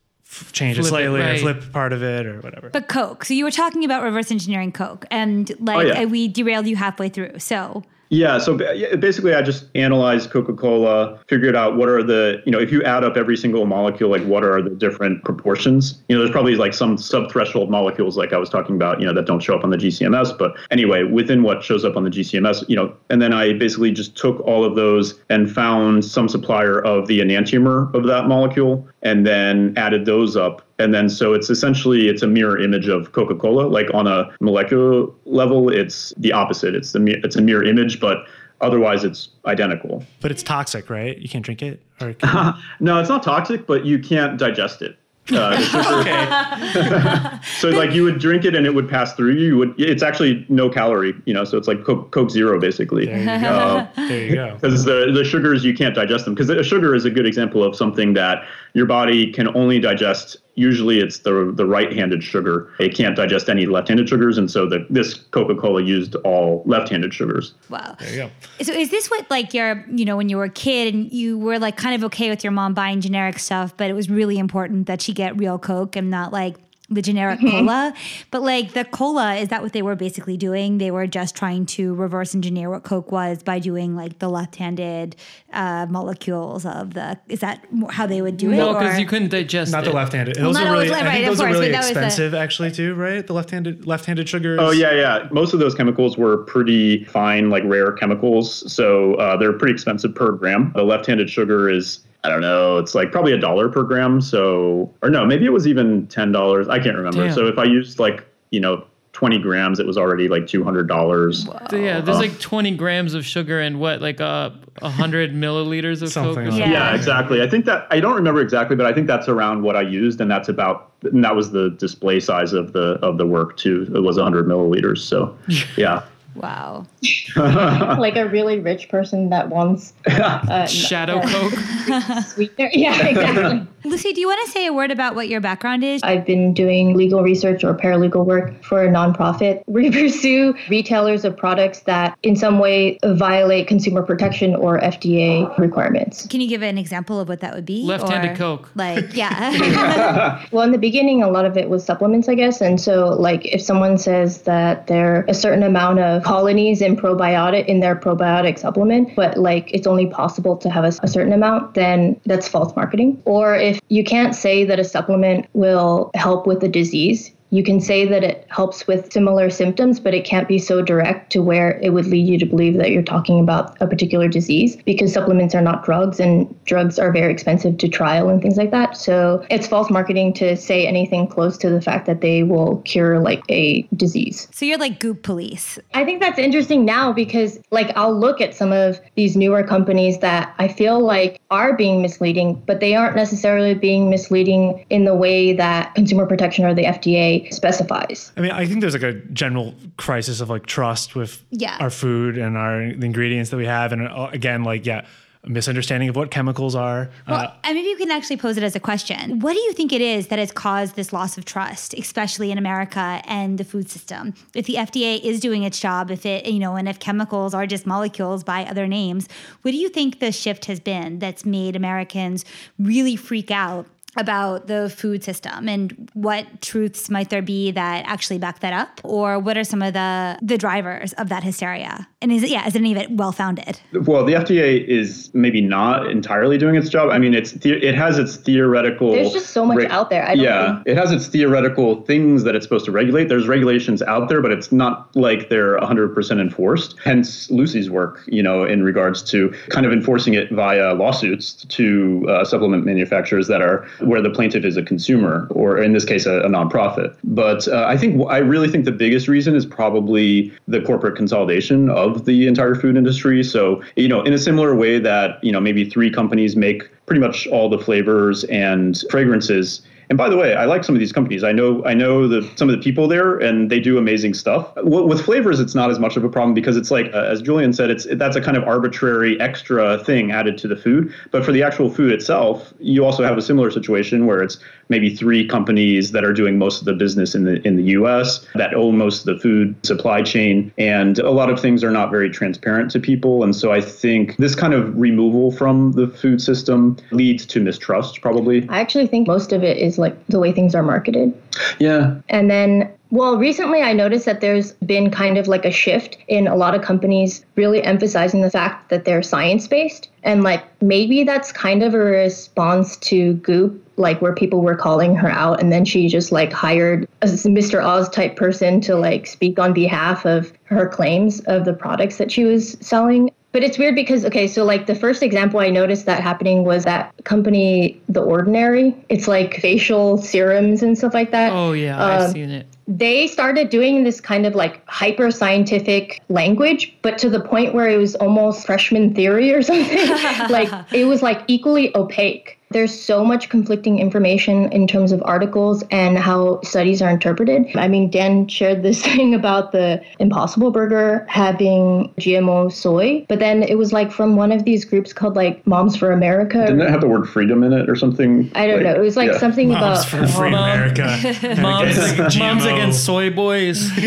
[0.51, 1.35] change flip it slightly it, right.
[1.37, 2.69] or flip part of it or whatever.
[2.69, 3.25] But Coke.
[3.25, 6.01] So you were talking about reverse engineering Coke, and like oh, yeah.
[6.01, 7.39] Uh, we derailed you halfway through.
[7.39, 8.55] So yeah, so
[8.97, 12.83] basically, I just analyzed Coca Cola, figured out what are the, you know, if you
[12.83, 16.03] add up every single molecule, like what are the different proportions?
[16.07, 19.07] You know, there's probably like some sub threshold molecules, like I was talking about, you
[19.07, 20.37] know, that don't show up on the GCMS.
[20.37, 23.91] But anyway, within what shows up on the GCMS, you know, and then I basically
[23.91, 28.87] just took all of those and found some supplier of the enantiomer of that molecule
[29.03, 30.65] and then added those up.
[30.79, 33.67] And then so it's essentially it's a mirror image of coca-cola.
[33.67, 36.73] Like on a molecular level it's the opposite.
[36.73, 38.25] It's the it's a mirror image but
[38.61, 40.03] otherwise it's identical.
[40.21, 41.17] But it's toxic right?
[41.17, 41.81] You can't drink it?
[42.01, 42.15] Or
[42.79, 44.97] no it's not toxic but you can't digest it
[45.31, 47.39] uh, okay.
[47.59, 49.47] so like you would drink it and it would pass through you.
[49.47, 49.57] you.
[49.57, 51.45] Would it's actually no calorie, you know.
[51.45, 53.05] So it's like Coke, Coke Zero basically.
[53.05, 53.47] There you go.
[53.47, 54.53] Uh, there you go.
[54.55, 57.63] Because the the sugars you can't digest them because a sugar is a good example
[57.63, 62.69] of something that your body can only digest usually it's the the right-handed sugar.
[62.79, 67.53] It can't digest any left-handed sugars, and so the, this Coca-Cola used all left-handed sugars.
[67.69, 67.95] Wow.
[67.99, 68.29] There you go.
[68.63, 71.37] So is this what like your you know when you were a kid and you
[71.37, 74.37] were like kind of okay with your mom buying generic stuff, but it was really
[74.37, 76.55] important that she get real Coke and not like
[76.93, 77.65] the generic mm-hmm.
[77.65, 77.93] cola.
[78.31, 80.77] But like the cola, is that what they were basically doing?
[80.77, 85.15] They were just trying to reverse engineer what Coke was by doing like the left-handed
[85.51, 87.19] uh, molecules of the.
[87.27, 88.57] Is that how they would do it?
[88.57, 89.89] No, because you couldn't digest not it.
[89.89, 90.37] the left-handed.
[90.37, 93.25] Well, those are really, I think those course, are really expensive actually too, right?
[93.25, 94.59] The left-handed left-handed sugars.
[94.61, 95.27] Oh yeah, yeah.
[95.31, 100.13] Most of those chemicals were pretty fine, like rare chemicals, so uh, they're pretty expensive
[100.15, 100.71] per gram.
[100.75, 104.21] The left-handed sugar is I don't know, it's like probably a dollar per gram.
[104.21, 106.69] So, or no, maybe it was even $10.
[106.69, 107.25] I can't remember.
[107.25, 107.33] Damn.
[107.33, 111.47] So if I used like, you know, 20 grams, it was already like $200.
[111.47, 111.67] Wow.
[111.69, 115.31] So yeah, there's uh, like 20 grams of sugar and what, like a uh, 100
[115.33, 116.53] milliliters of Something Coke?
[116.53, 116.71] Like yeah.
[116.71, 117.41] yeah, exactly.
[117.41, 120.19] I think that, I don't remember exactly, but I think that's around what I used.
[120.19, 123.91] And that's about, and that was the display size of the, of the work too.
[123.93, 124.99] It was 100 milliliters.
[124.99, 125.37] So
[125.77, 126.03] yeah.
[126.35, 126.87] Wow.
[127.35, 132.69] like a really rich person that wants uh, shadow uh, coke sweetener.
[132.73, 133.67] Yeah, exactly.
[133.85, 136.01] Lucy, do you want to say a word about what your background is?
[136.03, 139.61] I've been doing legal research or paralegal work for a nonprofit.
[139.67, 146.25] We pursue retailers of products that in some way violate consumer protection or FDA requirements.
[146.27, 147.83] Can you give an example of what that would be?
[147.83, 148.69] Left-handed Coke.
[148.75, 150.45] Like, yeah.
[150.51, 152.61] Well, in the beginning, a lot of it was supplements, I guess.
[152.61, 157.65] And so, like, if someone says that they're a certain amount of colonies in probiotic
[157.65, 161.73] in their probiotic supplement, but like it's only possible to have a, a certain amount,
[161.73, 163.21] then that's false marketing.
[163.25, 167.79] Or if you can't say that a supplement will help with a disease, you can
[167.79, 171.79] say that it helps with similar symptoms, but it can't be so direct to where
[171.83, 175.53] it would lead you to believe that you're talking about a particular disease because supplements
[175.53, 178.97] are not drugs and drugs are very expensive to trial and things like that.
[178.97, 183.19] So it's false marketing to say anything close to the fact that they will cure
[183.19, 184.47] like a disease.
[184.51, 185.77] so you're like goop police.
[185.93, 190.17] I think that's interesting now because like I'll look at some of these newer companies
[190.19, 195.13] that I feel like are being misleading, but they aren't necessarily being misleading in the
[195.13, 198.31] way that consumer protection or the FDA specifies.
[198.37, 201.77] I mean, I think there's like a general crisis of like trust with Yeah.
[201.79, 205.05] our food and our the ingredients that we have, and uh, again, like yeah,
[205.45, 207.09] a misunderstanding of what chemicals are.
[207.27, 209.39] Well, uh, and maybe you can actually pose it as a question.
[209.41, 212.57] What do you think it is that has caused this loss of trust, especially in
[212.57, 214.33] America and the food system?
[214.55, 217.67] If the FDA is doing its job, if it, you know, and if chemicals are
[217.67, 219.27] just molecules by other names,
[219.63, 222.45] what do you think the shift has been that's made Americans
[222.79, 223.85] really freak out?
[224.15, 229.01] About the food system and what truths might there be that actually back that up,
[229.03, 232.07] or what are some of the the drivers of that hysteria?
[232.21, 233.79] And is it yeah, is any of it well founded?
[233.93, 237.09] Well, the FDA is maybe not entirely doing its job.
[237.09, 239.11] I mean, it's the, it has its theoretical.
[239.11, 240.23] There's just so much out there.
[240.27, 243.29] I don't yeah, think- it has its theoretical things that it's supposed to regulate.
[243.29, 246.95] There's regulations out there, but it's not like they're 100% enforced.
[247.03, 252.25] Hence, Lucy's work, you know, in regards to kind of enforcing it via lawsuits to
[252.29, 256.25] uh, supplement manufacturers that are where the plaintiff is a consumer, or in this case,
[256.25, 257.15] a, a nonprofit.
[257.23, 261.89] But uh, I think I really think the biggest reason is probably the corporate consolidation
[261.89, 263.43] of the entire food industry.
[263.43, 267.19] So, you know, in a similar way that you know maybe three companies make pretty
[267.19, 269.81] much all the flavors and fragrances.
[270.09, 271.43] And by the way, I like some of these companies.
[271.43, 274.71] I know I know the some of the people there, and they do amazing stuff.
[274.77, 277.73] With flavors, it's not as much of a problem because it's like, uh, as Julian
[277.73, 281.13] said, it's that's a kind of arbitrary extra thing added to the food.
[281.31, 284.57] But for the actual food itself, you also have a similar situation where it's
[284.89, 288.45] maybe three companies that are doing most of the business in the in the U.S.
[288.55, 292.11] that own most of the food supply chain, and a lot of things are not
[292.11, 293.43] very transparent to people.
[293.43, 298.21] And so I think this kind of removal from the food system leads to mistrust,
[298.21, 298.67] probably.
[298.69, 301.33] I actually think most of it is like the way things are marketed.
[301.79, 306.17] Yeah, And then, well, recently I noticed that there's been kind of like a shift
[306.27, 310.09] in a lot of companies really emphasizing the fact that they're science based.
[310.23, 315.13] And like maybe that's kind of a response to Goop, like where people were calling
[315.13, 315.61] her out.
[315.61, 317.85] And then she just like hired a Mr.
[317.85, 322.31] Oz type person to like speak on behalf of her claims of the products that
[322.31, 323.29] she was selling.
[323.51, 326.83] But it's weird because okay, so like the first example I noticed that happening was
[326.85, 328.95] that company The Ordinary.
[329.09, 332.65] It's like facial serums and stuff like that Oh yeah, I've Um, seen it.
[332.87, 337.89] They started doing this kind of like hyper scientific language, but to the point where
[337.89, 340.07] it was almost freshman theory or something.
[340.49, 342.59] like it was like equally opaque.
[342.73, 347.65] There's so much conflicting information in terms of articles and how studies are interpreted.
[347.75, 353.63] I mean, Dan shared this thing about the Impossible Burger having GMO soy, but then
[353.63, 356.65] it was like from one of these groups called like Moms for America.
[356.65, 358.51] didn't it have the word freedom in it or something?
[358.55, 358.93] I don't know.
[358.93, 359.37] It was like yeah.
[359.37, 361.03] something Moms about for Free Mom- America.
[361.61, 363.89] Moms, Against moms against soy boys.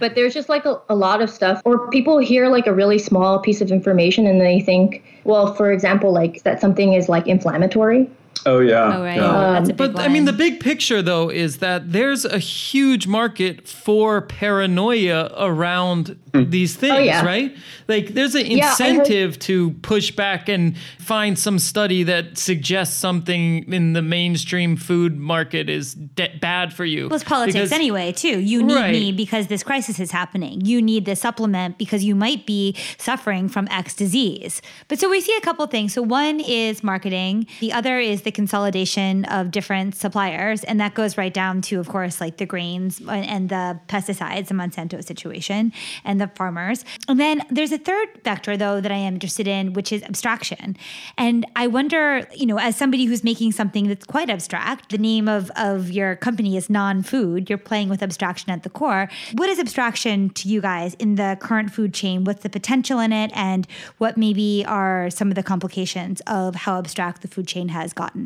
[0.00, 2.98] but there's just like a, a lot of stuff or people hear like a really
[2.98, 7.26] small piece of information and they think well for example like that something is like
[7.26, 8.08] inflammatory
[8.46, 8.96] Oh yeah.
[8.96, 9.16] Oh, right.
[9.16, 9.52] yeah.
[9.52, 12.38] That's a um, big But I mean, the big picture though is that there's a
[12.38, 16.48] huge market for paranoia around hmm.
[16.50, 17.24] these oh, things, Oh, yeah.
[17.24, 17.56] right?
[17.88, 22.96] Like, there's an Yeah, heard- incentive to push back and find some study that suggests
[22.96, 27.08] something in the mainstream food market is de- bad for you.
[27.08, 28.40] Well, it's politics Because- anyway, too.
[28.40, 28.92] You need Right.
[28.92, 30.60] me because this crisis is happening.
[30.64, 34.62] You need this supplement because you might be suffering from X disease.
[34.88, 35.92] But so we see a couple things.
[35.92, 37.46] So one is marketing.
[37.60, 40.62] The other is the the consolidation of different suppliers.
[40.62, 44.54] And that goes right down to, of course, like the grains and the pesticides, the
[44.54, 45.72] Monsanto situation,
[46.04, 46.84] and the farmers.
[47.08, 50.76] And then there's a third vector, though, that I am interested in, which is abstraction.
[51.18, 55.26] And I wonder, you know, as somebody who's making something that's quite abstract, the name
[55.28, 59.08] of, of your company is non food, you're playing with abstraction at the core.
[59.34, 62.22] What is abstraction to you guys in the current food chain?
[62.22, 63.32] What's the potential in it?
[63.34, 63.66] And
[63.98, 68.19] what maybe are some of the complications of how abstract the food chain has gotten?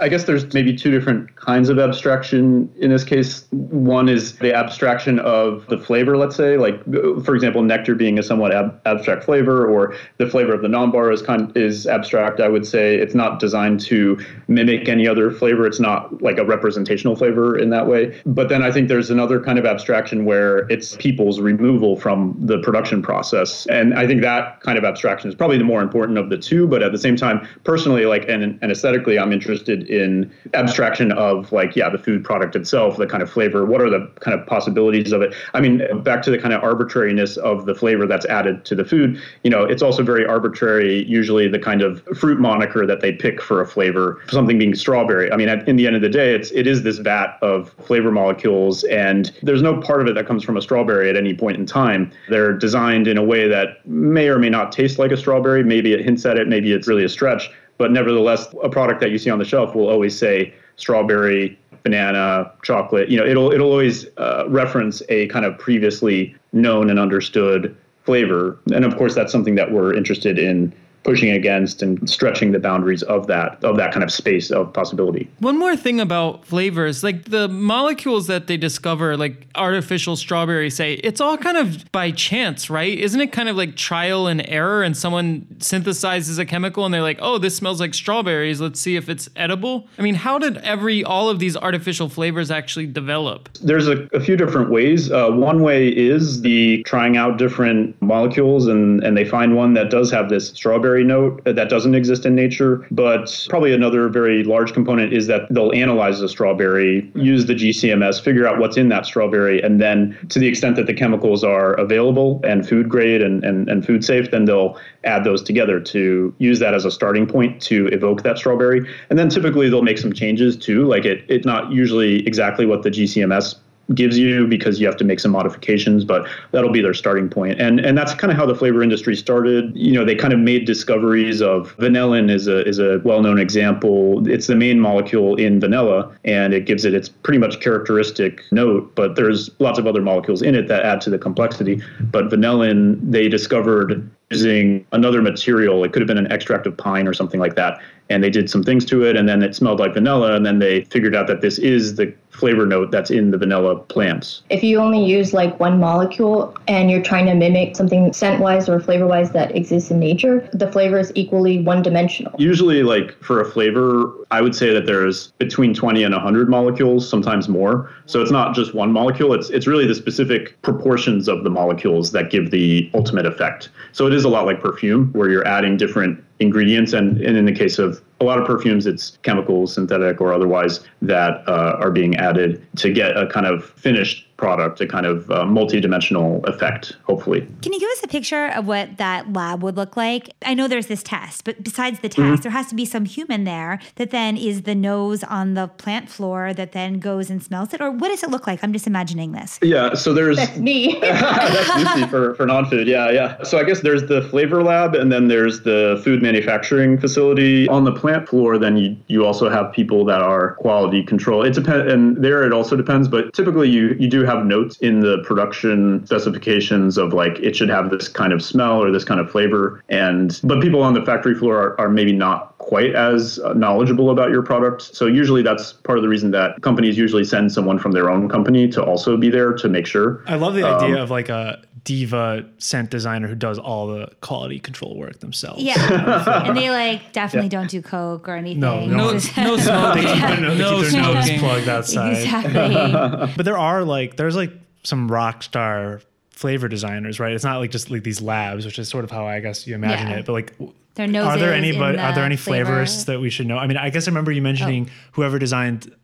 [0.00, 3.46] I guess there's maybe two different kinds of abstraction in this case.
[3.50, 6.82] One is the abstraction of the flavor, let's say, like
[7.24, 11.10] for example, nectar being a somewhat ab- abstract flavor, or the flavor of the non-bar
[11.12, 12.40] is kind is abstract.
[12.40, 15.66] I would say it's not designed to mimic any other flavor.
[15.66, 18.20] It's not like a representational flavor in that way.
[18.26, 22.58] But then I think there's another kind of abstraction where it's people's removal from the
[22.58, 26.30] production process, and I think that kind of abstraction is probably the more important of
[26.30, 26.66] the two.
[26.66, 31.52] But at the same time, personally, like and, and aesthetically, I'm interested in abstraction of
[31.52, 34.46] like yeah the food product itself the kind of flavor what are the kind of
[34.46, 35.34] possibilities of it?
[35.52, 38.84] I mean back to the kind of arbitrariness of the flavor that's added to the
[38.84, 43.12] food you know it's also very arbitrary usually the kind of fruit moniker that they
[43.12, 45.30] pick for a flavor something being strawberry.
[45.30, 48.10] I mean in the end of the day it's it is this vat of flavor
[48.10, 51.56] molecules and there's no part of it that comes from a strawberry at any point
[51.56, 52.10] in time.
[52.28, 55.64] They're designed in a way that may or may not taste like a strawberry.
[55.64, 59.10] Maybe it hints at it maybe it's really a stretch but nevertheless, a product that
[59.10, 63.08] you see on the shelf will always say strawberry, banana, chocolate.
[63.08, 68.58] You know, it'll it'll always uh, reference a kind of previously known and understood flavor.
[68.72, 73.02] And of course, that's something that we're interested in pushing against and stretching the boundaries
[73.04, 75.30] of that of that kind of space of possibility.
[75.38, 80.94] One more thing about flavors, like the molecules that they discover, like artificial strawberry, say
[80.94, 82.98] it's all kind of by chance, right?
[82.98, 84.82] Isn't it kind of like trial and error?
[84.82, 88.60] And someone synthesizes a chemical, and they're like, "Oh, this smells like strawberries.
[88.60, 92.50] Let's see if it's edible." I mean, how did every all of these artificial flavors
[92.50, 93.50] actually develop?
[93.62, 95.12] There's a, a few different ways.
[95.12, 99.90] Uh, one way is the trying out different molecules, and and they find one that
[99.90, 102.86] does have this strawberry note uh, that doesn't exist in nature.
[102.90, 108.22] But probably another very large component is that they'll analyze the strawberry, use the GCMS,
[108.22, 111.72] figure out what's in that strawberry, and then to the extent that the chemicals are
[111.74, 116.34] available and food grade and, and, and food safe, then they'll add those together to
[116.38, 118.86] use that as a starting point to evoke that strawberry.
[119.10, 122.82] And then typically they'll make some changes too, like it, it not usually exactly what
[122.82, 123.56] the GCMS
[123.92, 127.24] gives you because you have to make some modifications, but that'll be their starting.
[127.34, 129.74] And and that's kind of how the flavor industry started.
[129.76, 134.26] You know, they kind of made discoveries of vanillin is a is a well-known example.
[134.28, 138.94] It's the main molecule in vanilla and it gives it its pretty much characteristic note,
[138.94, 141.82] but there's lots of other molecules in it that add to the complexity.
[142.00, 145.84] But vanillin they discovered using another material.
[145.84, 148.50] It could have been an extract of pine or something like that and they did
[148.50, 151.26] some things to it and then it smelled like vanilla and then they figured out
[151.26, 154.42] that this is the flavor note that's in the vanilla plants.
[154.50, 158.68] If you only use like one molecule and you're trying to mimic something scent wise
[158.68, 162.34] or flavor wise that exists in nature, the flavor is equally one dimensional.
[162.38, 167.08] Usually, like for a flavor, I would say that there's between 20 and 100 molecules,
[167.08, 167.90] sometimes more.
[168.06, 172.10] So it's not just one molecule, it's, it's really the specific proportions of the molecules
[172.12, 173.68] that give the ultimate effect.
[173.92, 176.92] So it is a lot like perfume, where you're adding different ingredients.
[176.92, 180.80] And, and in the case of a lot of perfumes, it's chemicals, synthetic or otherwise,
[181.02, 185.30] that uh, are being added to get a kind of finished product, a kind of
[185.30, 187.48] uh, multi-dimensional effect, hopefully.
[187.62, 190.34] Can you give us a picture of what that lab would look like?
[190.44, 192.42] I know there's this test, but besides the test, mm-hmm.
[192.42, 196.10] there has to be some human there that then is the nose on the plant
[196.10, 197.80] floor that then goes and smells it.
[197.80, 198.62] Or what does it look like?
[198.62, 199.58] I'm just imagining this.
[199.62, 200.98] Yeah, so there's that's me.
[201.00, 202.86] that's Lucy for, for non-food.
[202.86, 203.42] Yeah, yeah.
[203.44, 207.84] So I guess there's the flavor lab, and then there's the food manufacturing facility on
[207.84, 208.58] the plant floor.
[208.58, 211.42] Then you you also have people that are quality control.
[211.42, 213.08] It depends, and there it also depends.
[213.08, 217.68] But typically, you you do have notes in the production specifications of like it should
[217.68, 219.82] have this kind of smell or this kind of flavor.
[219.90, 224.30] And but people on the factory floor are, are maybe not quite as knowledgeable about
[224.30, 224.82] your product.
[224.82, 228.28] So usually that's part of the reason that companies usually send someone from their own
[228.28, 230.24] company to also be there to make sure.
[230.26, 234.08] I love the um, idea of like a diva scent designer who does all the
[234.22, 235.62] quality control work themselves.
[235.62, 237.60] Yeah, and they like definitely yeah.
[237.60, 238.60] don't do coke or anything.
[238.60, 239.68] No, no, no smoking.
[240.02, 240.38] yeah.
[240.40, 241.38] no, no smoking.
[241.38, 242.16] plugged outside.
[242.16, 243.32] Exactly.
[243.36, 247.32] but there are like there's like some rock star flavor designers, right?
[247.32, 249.74] It's not like just like these labs, which is sort of how I guess you
[249.74, 250.18] imagine yeah.
[250.18, 250.26] it.
[250.26, 250.54] But like,
[250.98, 253.58] are there any the are there any flavorists that we should know?
[253.58, 255.10] I mean, I guess I remember you mentioning oh.
[255.12, 255.94] whoever designed what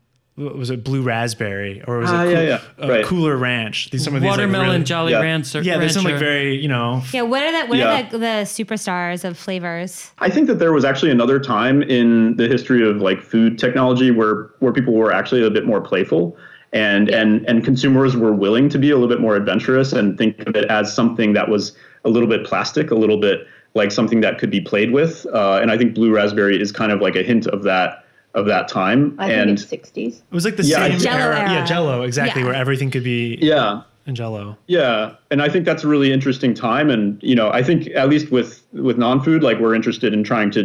[0.41, 2.61] was it blue raspberry or was Ah, it yeah, yeah.
[2.85, 3.05] uh, Right.
[3.05, 3.91] cooler ranch?
[3.91, 5.21] These some of these like, Watermelon really- Jolly Yeah.
[5.21, 5.61] Rancher.
[5.63, 7.03] Yeah, there's some like very you know.
[7.13, 8.01] Yeah, what are the what Yeah.
[8.07, 10.11] are the, the superstars of flavors?
[10.19, 14.11] I think that there was actually another time in the history of like food technology
[14.11, 16.37] where where people were actually a bit more playful
[16.73, 20.39] and and and consumers were willing to be a little bit more adventurous and think
[20.47, 21.73] of it as something that was
[22.05, 25.27] a little bit plastic, a little bit like something that could be played with.
[25.33, 28.47] Uh, and I think blue raspberry is kind of like a hint of that of
[28.47, 29.15] that time.
[29.19, 30.19] I and think it's 60s.
[30.19, 31.41] It was like the Yeah, same think- Jell-O era.
[31.41, 31.53] era.
[31.53, 32.49] Yeah, Jello exactly, Yeah.
[32.49, 34.57] where everything could be yeah, in Jello.
[34.67, 38.09] Yeah, and I think that's a really interesting time, and you know, I think at
[38.09, 40.65] least with with non-food, like we're interested in trying to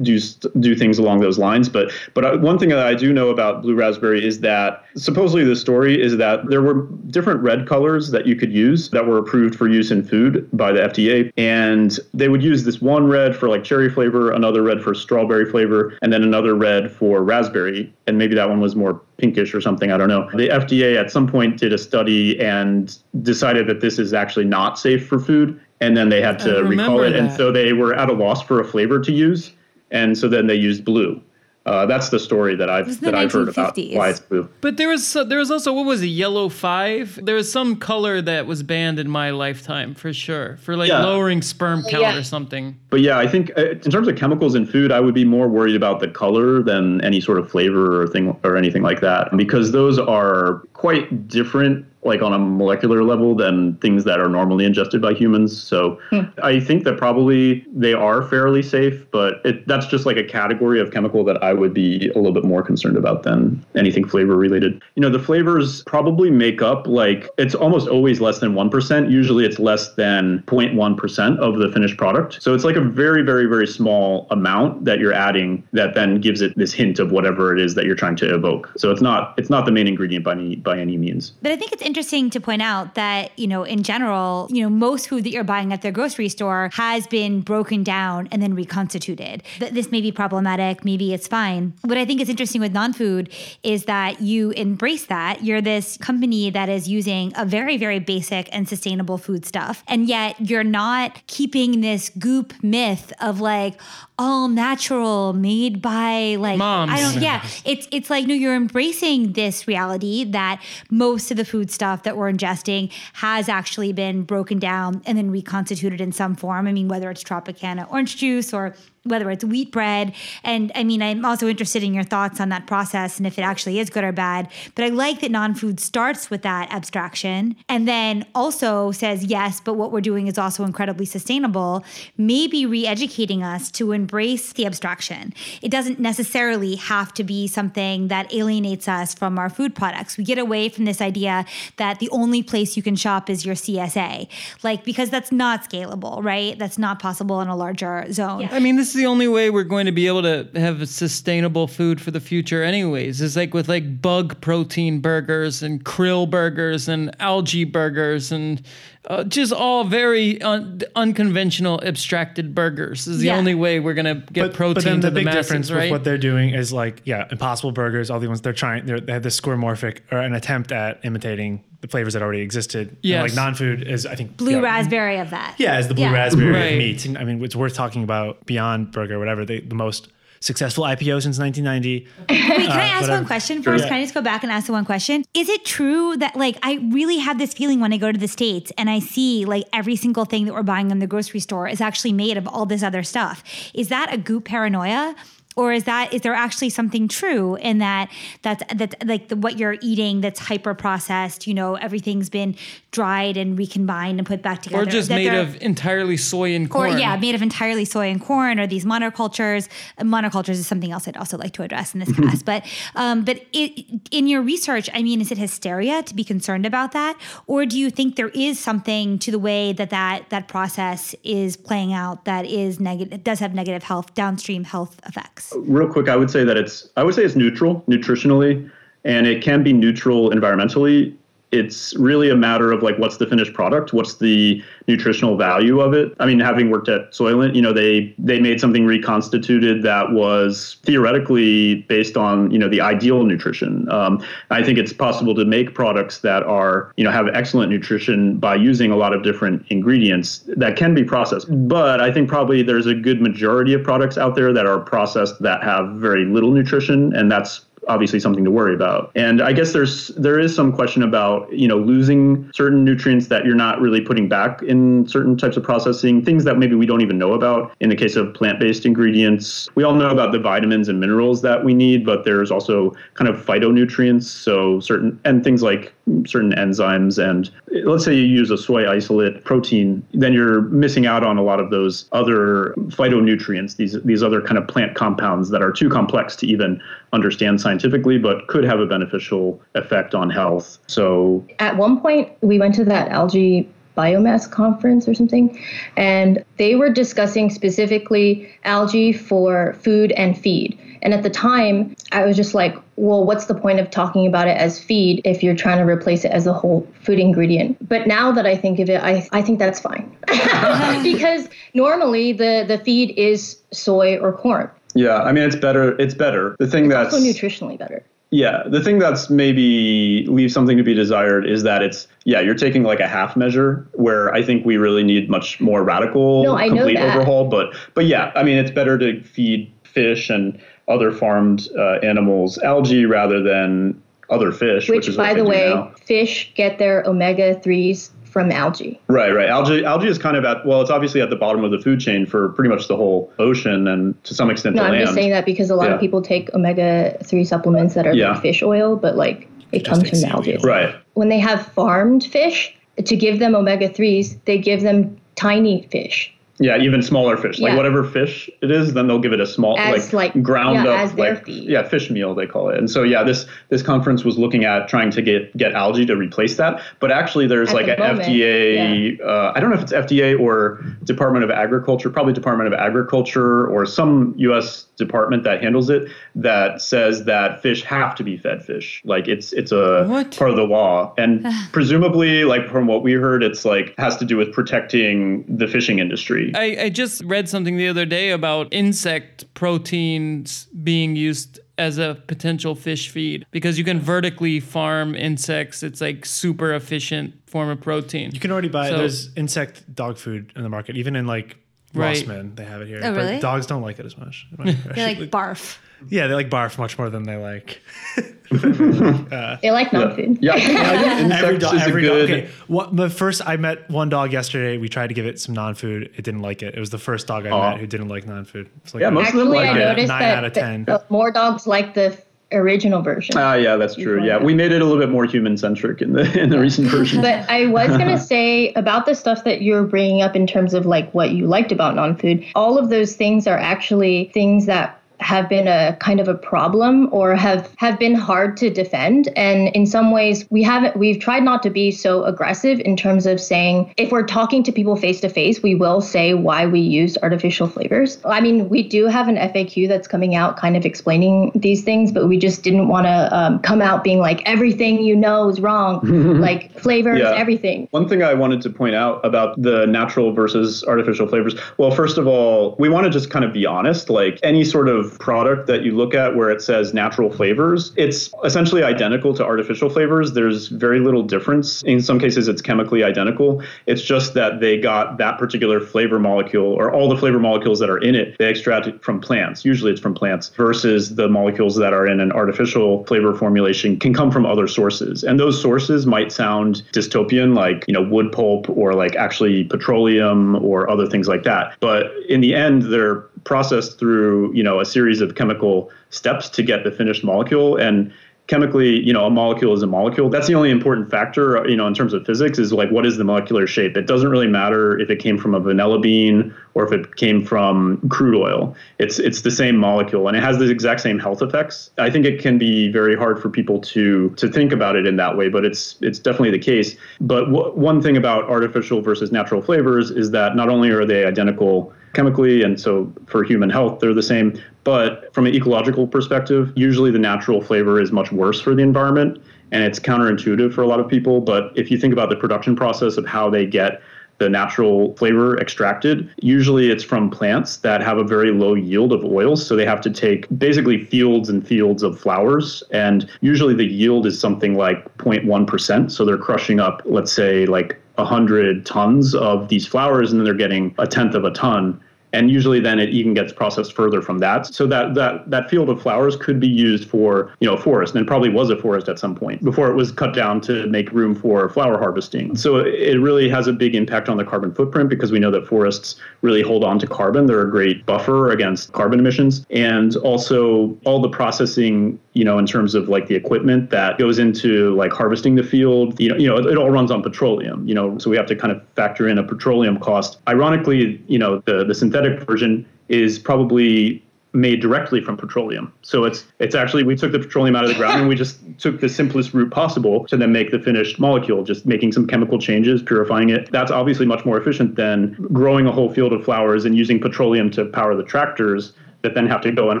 [0.02, 0.18] do
[0.60, 1.68] do things along those lines.
[1.68, 5.44] But but I- one thing that I do know about blue raspberry is that supposedly
[5.44, 9.18] the story is that there were different red colors that you could use that were
[9.18, 13.34] approved for use in food by the FDA, and they would use this one red
[13.34, 17.92] for like cherry flavor, another red for strawberry flavor, and then another red for raspberry,
[18.06, 19.92] and maybe that one was more pinkish or something.
[19.92, 20.28] I don't know.
[20.34, 24.78] The FDA at some point did a study and decided that this is actually not
[24.78, 27.94] safe for food, and then they had to recall remember it, and so they were
[27.94, 29.52] at a loss for a flavor to use,
[29.90, 31.20] and so then they used blue.
[31.64, 34.18] Uh, that's the story that I've was in the that I've heard about why it's
[34.18, 34.48] blue.
[34.60, 37.20] But there was there was also what was it yellow five?
[37.22, 41.04] There was some color that was banned in my lifetime for sure for like Yeah.
[41.04, 42.16] lowering sperm count Yeah.
[42.18, 42.74] or something.
[42.90, 45.46] But yeah, I think uh, in terms of chemicals in food, I would be more
[45.46, 49.28] worried about the color than any sort of flavor or thing or anything like that,
[49.36, 54.64] because those are quite different, like on a molecular level, than things that are normally
[54.64, 55.60] ingested by humans.
[55.60, 56.20] So hmm.
[56.42, 60.80] I think that probably they are fairly safe, but it, that's just like a category
[60.80, 64.36] of chemical that I would be a little bit more concerned about than anything flavor
[64.36, 64.82] related.
[64.96, 69.10] You know, the flavors probably make up like it's almost always less than 1%.
[69.10, 72.42] Usually it's less than 0.1% of the finished product.
[72.42, 76.40] So it's like a very, very, very small amount that you're adding that then gives
[76.40, 78.72] it this hint of whatever it is that you're trying to evoke.
[78.76, 81.32] So it's not it's not the main ingredient by any by any means.
[81.42, 84.70] But I think it's interesting to point out that, you know, in general, you know,
[84.70, 88.54] most food that you're buying at the grocery store has been broken down and then
[88.54, 89.42] reconstituted.
[89.58, 91.74] Th- This may be problematic, maybe it's fine.
[91.82, 93.28] What I think is interesting with non food
[93.62, 95.44] is that you embrace that.
[95.44, 99.84] You're this company that is using a very, very basic and sustainable food stuff.
[99.86, 103.78] And yet you're not keeping this goop myth of like
[104.18, 106.90] all natural, made by like, Moms.
[106.90, 107.44] I don't, yeah.
[107.66, 112.16] It's, it's like, no, you're embracing this reality that most of the food stuff that
[112.16, 116.66] we're ingesting has actually been broken down and then reconstituted in some form.
[116.66, 120.12] I mean, whether it's Tropicana orange juice or whether it's wheat bread.
[120.44, 123.42] And I mean, I'm also interested in your thoughts on that process and if it
[123.42, 124.48] actually is good or bad.
[124.74, 129.60] But I like that non food starts with that abstraction and then also says, yes,
[129.60, 131.84] but what we're doing is also incredibly sustainable,
[132.16, 135.32] maybe re educating us to embrace the abstraction.
[135.62, 140.16] It doesn't necessarily have to be something that alienates us from our food products.
[140.16, 141.44] We get away from this idea
[141.76, 144.28] that the only place you can shop is your CSA,
[144.62, 146.58] like, because that's not scalable, right?
[146.58, 148.48] That's not possible in a larger zone.
[148.50, 152.00] I mean, this the only way we're going to be able to have sustainable food
[152.00, 153.20] for the future, anyways.
[153.20, 158.62] Is like with like bug protein burgers and krill burgers and algae burgers and
[159.08, 163.06] uh, just all very un- unconventional abstracted burgers.
[163.06, 163.36] Is the Yeah.
[163.36, 165.82] only way we're gonna get protein then to the the big masses, difference right?
[165.84, 169.00] with what they're doing is like, yeah, Impossible Burgers, all the ones they're trying, they're,
[169.00, 172.88] they have this skeuomorphic or an attempt at imitating the flavors that already existed.
[172.90, 173.22] And, Yes.
[173.22, 175.56] like non-food is, I think, Blue yeah, raspberry of that.
[175.58, 176.12] Yeah, as the blue Yeah.
[176.12, 176.72] raspberry Right.
[176.72, 177.04] of meat.
[177.04, 180.08] And, I mean, it's worth talking about Beyond Burger, whatever, they, the most
[180.42, 182.08] successful IPO since 1990.
[182.28, 183.84] Wait, uh, can I ask one question first?
[183.84, 183.88] Yeah.
[183.88, 185.24] Can I just go back and ask the one question?
[185.34, 188.28] Is it true that like I really have this feeling when I go to the
[188.28, 191.68] States and I see like every single thing that we're buying in the grocery store
[191.68, 193.42] is actually made of all this other stuff?
[193.72, 195.14] Is that a goop paranoia?
[195.56, 198.10] Or is that is there actually something true in that
[198.42, 201.46] that's that's like the, what you're eating that's hyper processed?
[201.46, 202.56] You know, everything's been
[202.90, 204.82] dried and recombined and put back together.
[204.82, 206.98] or just that made of entirely soy and or corn.
[206.98, 209.68] yeah, made of entirely soy and corn, or these monocultures.
[209.98, 212.42] Uh, Monocultures is something else I'd also like to address in this class.
[212.42, 216.66] But um, but it, in your research, I mean, is it hysteria to be concerned
[216.66, 220.48] about that, or do you think there is something to the way that that that
[220.48, 225.41] process is playing out that is negative, does have negative health downstream health effects?
[225.52, 228.70] Uh, real quick, I would say that it's I would say it's neutral nutritionally,
[229.04, 231.16] and it can be neutral environmentally.
[231.52, 235.92] It's really a matter of like what's the finished product, what's the nutritional value of
[235.92, 236.14] it.
[236.18, 240.78] I mean, having worked at Soylent, you know, they they made something reconstituted that was
[240.82, 243.90] theoretically based on you know the ideal nutrition.
[243.90, 248.38] Um, I think it's possible to make products that are you know have excellent nutrition
[248.38, 251.46] by using a lot of different ingredients that can be processed.
[251.68, 255.40] But I think probably there's a good majority of products out there that are processed
[255.42, 259.10] that have very little nutrition, and that's obviously something to worry about.
[259.14, 263.44] And I guess there's there is some question about you know losing certain nutrients that
[263.44, 267.00] you're not really putting back in certain types of processing, things that maybe we don't
[267.00, 267.72] even know about.
[267.80, 271.64] In the case of plant-based ingredients, we all know about the vitamins and minerals that
[271.64, 275.92] we need, but there's also kind of phytonutrients, so certain and things like
[276.26, 277.50] certain enzymes and
[277.84, 281.60] let's say you use a soy isolate protein then you're missing out on a lot
[281.60, 286.34] of those other phytonutrients these these other kind of plant compounds that are too complex
[286.34, 290.78] to even understand scientifically but could have a beneficial effect on health.
[290.86, 295.58] So at one point we went to that algae biomass conference or something
[295.96, 302.24] and they were discussing specifically algae for food and feed and at the time, I
[302.24, 305.56] was just like, well, what's the point of talking about it as feed if you're
[305.56, 307.88] trying to replace it as a whole food ingredient?
[307.88, 310.16] But now that I think of it, I, I think that's fine.
[311.02, 314.70] because normally the, the feed is soy or corn.
[314.94, 315.98] Yeah, I mean it's better.
[315.98, 316.54] It's better.
[316.58, 318.04] The thing it's that's also nutritionally better.
[318.30, 322.54] Yeah, the thing that's maybe leaves something to be desired is that it's yeah, you're
[322.54, 326.56] taking like a half measure where I think we really need much more radical no,
[326.56, 327.48] complete overhaul.
[327.48, 330.58] But but yeah, I mean it's better to feed fish and
[330.88, 334.88] other farmed uh, animals algae rather than other fish.
[334.88, 338.98] Which, which by the way, fish get their omega threes from algae.
[339.08, 339.48] Right, right.
[339.48, 342.00] Algae, algae is kind of at well, it's obviously at the bottom of the food
[342.00, 345.04] chain for pretty much the whole ocean and to some extent no, the I'm land.
[345.04, 345.94] just saying that because a lot yeah.
[345.94, 348.32] of people take omega three supplements that are yeah.
[348.32, 350.56] like fish oil, but like it comes from algae.
[350.62, 350.94] Right.
[351.14, 352.74] When they have farmed fish,
[353.04, 356.34] to give them omega threes, they give them tiny fish.
[356.62, 357.58] Yeah, even smaller fish.
[357.58, 357.76] Like Yeah.
[357.76, 360.90] whatever fish it is, then they'll give it a small As, like, like, ground yeah,
[360.92, 361.68] up as their like feed.
[361.68, 362.78] yeah, fish meal they call it.
[362.78, 366.16] And so yeah, this this conference was looking at trying to get get algae to
[366.16, 366.80] replace that.
[367.00, 369.92] But actually there's At like the an moment, FDA uh, I don't know if it's
[369.92, 375.90] FDA or Department of Agriculture, probably Department of Agriculture or some US department that handles
[375.90, 379.02] it that says that fish have to be fed fish.
[379.04, 380.36] Like it's it's a What?
[380.36, 381.12] part of the law.
[381.18, 385.66] And presumably like from what we heard it's like has to do with protecting the
[385.66, 386.51] fishing industry.
[386.52, 386.80] Mm-hmm.
[386.80, 392.22] I, I just read something the other day about insect proteins being used as a
[392.26, 395.82] potential fish feed because you can vertically farm insects.
[395.82, 398.30] It's like super efficient form of protein.
[398.32, 401.56] You can already buy So- there's insect dog food in the market, even in like
[401.94, 402.16] Right.
[402.16, 403.00] Rossmann, they have it here.
[403.02, 403.34] Oh, really?
[403.34, 404.46] But dogs don't like it as much.
[404.58, 405.76] They like barf.
[406.08, 407.80] yeah, they like barf much more than they like.
[408.52, 410.38] Uh, they like non-food.
[410.42, 412.26] Yeah, every insects dog, every good.
[412.28, 412.30] dog.
[412.38, 414.76] Okay, what the first I met one dog yesterday.
[414.76, 416.10] We tried to give it some non-food.
[416.16, 416.74] It didn't like it.
[416.74, 417.70] It was the first dog I Aw.
[417.70, 418.68] met who didn't like non-food.
[418.84, 419.84] It's like Yeah, a- most of them like I it.
[419.86, 420.84] noticed Nine that out of that- 10.
[420.84, 422.20] that more dogs like the f-
[422.52, 423.36] original version.
[423.36, 424.24] Ah, yeah, that's true.
[424.24, 426.88] Yeah, we made it a little bit more human centric in the in the recent
[426.88, 427.20] version.
[427.20, 430.86] But I was gonna say about the stuff that you're bringing up in terms of
[430.86, 432.44] like what you liked about non-food.
[432.54, 437.08] All of those things are actually things that have been a kind of a problem
[437.12, 441.42] or have have been hard to defend and in some ways we haven't we've tried
[441.42, 445.20] not to be so aggressive in terms of saying if we're talking to people face
[445.20, 449.28] to face we will say why we use artificial flavors i mean we do have
[449.28, 453.06] an faq that's coming out kind of explaining these things but we just didn't want
[453.06, 456.00] to um, come out being like everything you know is wrong
[456.40, 457.32] like flavors Yeah.
[457.34, 461.54] everything One thing I wanted to point out about the natural versus artificial flavors.
[461.78, 464.10] Well, first of all, we want to just kind of be honest.
[464.10, 468.30] Like any sort of product that you look at where it says natural flavors, it's
[468.44, 470.32] essentially identical to artificial flavors.
[470.32, 471.82] There's very little difference.
[471.82, 473.62] In some cases, it's chemically identical.
[473.86, 477.90] It's just that they got that particular flavor molecule or all the flavor molecules that
[477.90, 479.64] are in it, they extract it from plants.
[479.64, 484.14] Usually it's from plants versus the molecules that are in an artificial flavor formulation can
[484.14, 485.24] come from other sources.
[485.24, 490.56] And those sources might sound dystopian, like, you know, wood pulp or like actually petroleum
[490.56, 491.76] or other things like that.
[491.80, 496.62] But in the end, they're processed through, you know, a series of chemical steps to
[496.62, 497.76] get the finished molecule.
[497.76, 498.12] And
[498.48, 500.28] chemically, you know, a molecule is a molecule.
[500.28, 503.06] That's the only important factor, uh, you know, in terms of physics is like what
[503.06, 503.96] is the molecular shape?
[503.96, 507.44] It doesn't really matter if it came from a vanilla bean or if it came
[507.44, 508.74] from crude oil.
[508.98, 511.90] It's it's the same molecule and it has the exact same health effects.
[511.98, 515.16] I think it can be very hard for people to to think about it in
[515.16, 516.96] that way, but it's it's definitely the case.
[517.20, 521.24] But w- one thing about artificial versus natural flavors is that not only are they
[521.24, 524.60] identical chemically and so for human health they're the same.
[524.84, 529.42] But from an ecological perspective usually the natural flavor is much worse for the environment
[529.70, 531.40] and it's counterintuitive for a lot of people.
[531.40, 534.02] But if you think about the production process of how they get
[534.42, 539.24] the natural flavor extracted usually it's from plants that have a very low yield of
[539.24, 543.84] oils so they have to take basically fields and fields of flowers and usually the
[543.84, 549.68] yield is something like 0.1% so they're crushing up let's say like 100 tons of
[549.68, 552.00] these flowers and then they're getting a tenth of a ton
[552.32, 554.66] and usually then it even gets processed further from that.
[554.66, 558.26] So that that that field of flowers could be used for you know forest, and
[558.26, 561.34] probably was a forest at some point before it was cut down to make room
[561.34, 562.56] for flower harvesting.
[562.56, 565.66] So it really has a big impact on the carbon footprint because we know that
[565.66, 567.46] forests really hold on to carbon.
[567.46, 572.66] They're a great buffer against carbon emissions, and also all the processing you know in
[572.66, 576.48] terms of like the equipment that goes into like harvesting the field you know you
[576.48, 578.82] know it, it all runs on petroleum you know so we have to kind of
[578.96, 584.22] factor in a petroleum cost ironically you know the the synthetic version is probably
[584.54, 585.92] made directly from petroleum.
[586.02, 588.58] So it's it's actually we took the petroleum out of the ground and we just
[588.78, 592.58] took the simplest route possible to then make the finished molecule, just making some chemical
[592.58, 593.70] changes, purifying it.
[593.72, 597.70] That's obviously much more efficient than growing a whole field of flowers and using petroleum
[597.72, 598.92] to power the tractors
[599.22, 600.00] that then have to go and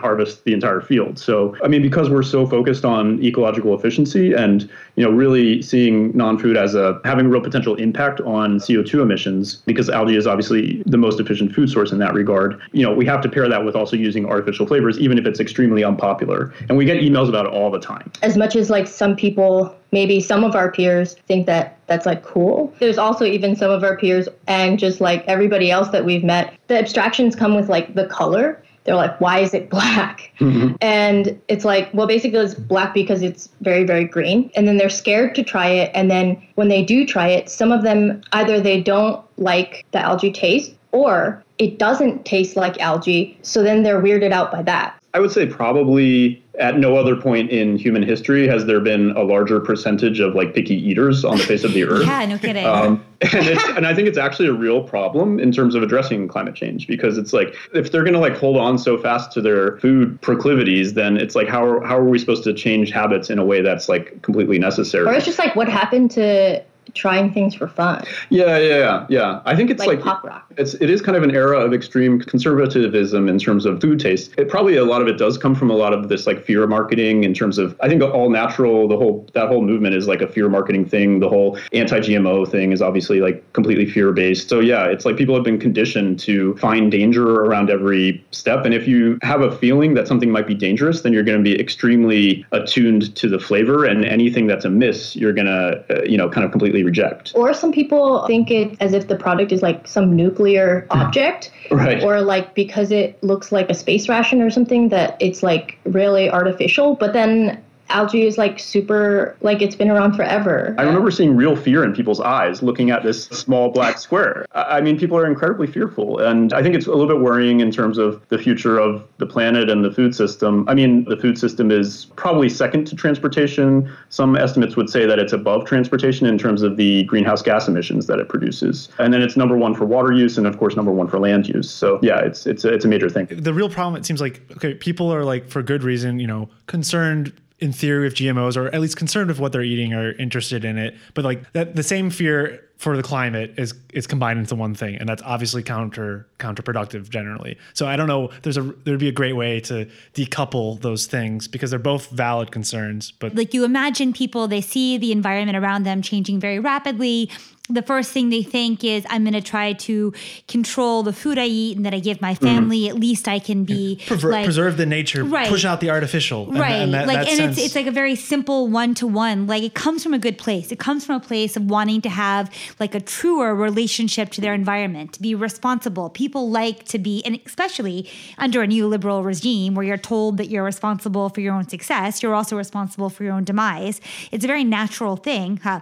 [0.00, 1.18] harvest the entire field.
[1.18, 6.16] So, I mean, because we're so focused on ecological efficiency and, you know, really seeing
[6.16, 10.82] non-food as a having a real potential impact on CO2 emissions, because algae is obviously
[10.86, 13.64] the most efficient food source in that regard, you know, we have to pair that
[13.64, 16.52] with also using artificial flavors, even if it's extremely unpopular.
[16.68, 18.10] And we get emails about it all the time.
[18.22, 22.22] As much as like some people maybe some of our peers think that that's like
[22.24, 22.74] cool.
[22.80, 26.54] There's also even some of our peers and just like everybody else that we've met,
[26.68, 30.32] the abstractions come with like the color they're like, why is it black?
[30.40, 30.74] Mm-hmm.
[30.80, 34.50] And it's like, well, basically it's black because it's very, very green.
[34.56, 35.90] And then they're scared to try it.
[35.94, 40.00] And then when they do try it, some of them either they don't like the
[40.00, 43.38] algae taste or it doesn't taste like algae.
[43.42, 44.98] So then they're weirded out by that.
[45.14, 49.22] I would say probably at no other point in human history has there been a
[49.22, 52.06] larger percentage of like picky eaters on the face of the earth.
[52.06, 52.66] yeah, no kidding.
[52.66, 56.54] Um, and, and I think it's actually a real problem in terms of addressing climate
[56.54, 59.78] change because it's like if they're going to like hold on so fast to their
[59.78, 63.38] food proclivities, then it's like how are, how are we supposed to change habits in
[63.38, 65.06] a way that's like completely necessary?
[65.06, 66.62] Or it's just like what happened to
[66.94, 68.04] trying things for fun.
[68.30, 69.42] Yeah, yeah, yeah, yeah.
[69.44, 70.52] I think it's like, like pop rock.
[70.56, 74.32] It's it is kind of an era of extreme conservatism in terms of food taste.
[74.36, 76.66] It probably a lot of it does come from a lot of this like fear
[76.66, 80.20] marketing in terms of I think all natural the whole that whole movement is like
[80.20, 81.20] a fear marketing thing.
[81.20, 84.48] The whole anti-GMO thing is obviously like completely fear based.
[84.48, 88.74] So yeah, it's like people have been conditioned to find danger around every step and
[88.74, 91.58] if you have a feeling that something might be dangerous, then you're going to be
[91.58, 96.28] extremely attuned to the flavor and anything that's amiss, you're going to uh, you know
[96.28, 97.32] kind of completely reject.
[97.34, 101.50] Or some people think it as if the product is like some nuclear object.
[101.70, 102.02] right.
[102.02, 106.30] Or like because it looks like a space ration or something that it's like really
[106.30, 106.94] artificial.
[106.94, 107.62] But then
[107.92, 110.74] algae is like super like it's been around forever.
[110.78, 114.46] I remember seeing real fear in people's eyes looking at this small black square.
[114.52, 117.70] I mean, people are incredibly fearful, and I think it's a little bit worrying in
[117.70, 120.68] terms of the future of the planet and the food system.
[120.68, 123.90] I mean, the food system is probably second to transportation.
[124.08, 128.06] Some estimates would say that it's above transportation in terms of the greenhouse gas emissions
[128.06, 130.92] that it produces, and then it's number one for water use, and of course number
[130.92, 131.70] one for land use.
[131.70, 133.26] So yeah, it's it's a, it's a major thing.
[133.30, 136.48] The real problem, it seems like, okay, people are like for good reason, you know,
[136.66, 137.32] concerned
[137.62, 140.76] in theory with GMOs or at least concerned with what they're eating or interested in
[140.78, 140.96] it.
[141.14, 144.96] But like that the same fear for the climate is is combined into one thing
[144.96, 147.56] and that's obviously counter counterproductive generally.
[147.74, 151.46] So I don't know there's a there'd be a great way to decouple those things
[151.46, 155.84] because they're both valid concerns but like you imagine people they see the environment around
[155.84, 157.30] them changing very rapidly
[157.68, 160.12] the first thing they think is I'm going to try to
[160.48, 162.44] control the food I eat and that I give my mm-hmm.
[162.44, 162.80] family.
[162.82, 162.88] Mm.
[162.90, 165.48] At least I can be Prever- like, preserve the nature, right.
[165.48, 166.72] push out the artificial, right?
[166.72, 169.06] And, and that, like, that and sense- it's it's like a very simple one to
[169.06, 169.46] one.
[169.46, 170.72] Like it comes from a good place.
[170.72, 172.50] It comes from a place of wanting to have
[172.80, 176.10] like a truer relationship to their environment, to be responsible.
[176.10, 180.64] People like to be, and especially under a neoliberal regime where you're told that you're
[180.64, 184.00] responsible for your own success, you're also responsible for your own demise.
[184.32, 185.58] It's a very natural thing.
[185.58, 185.80] Huh?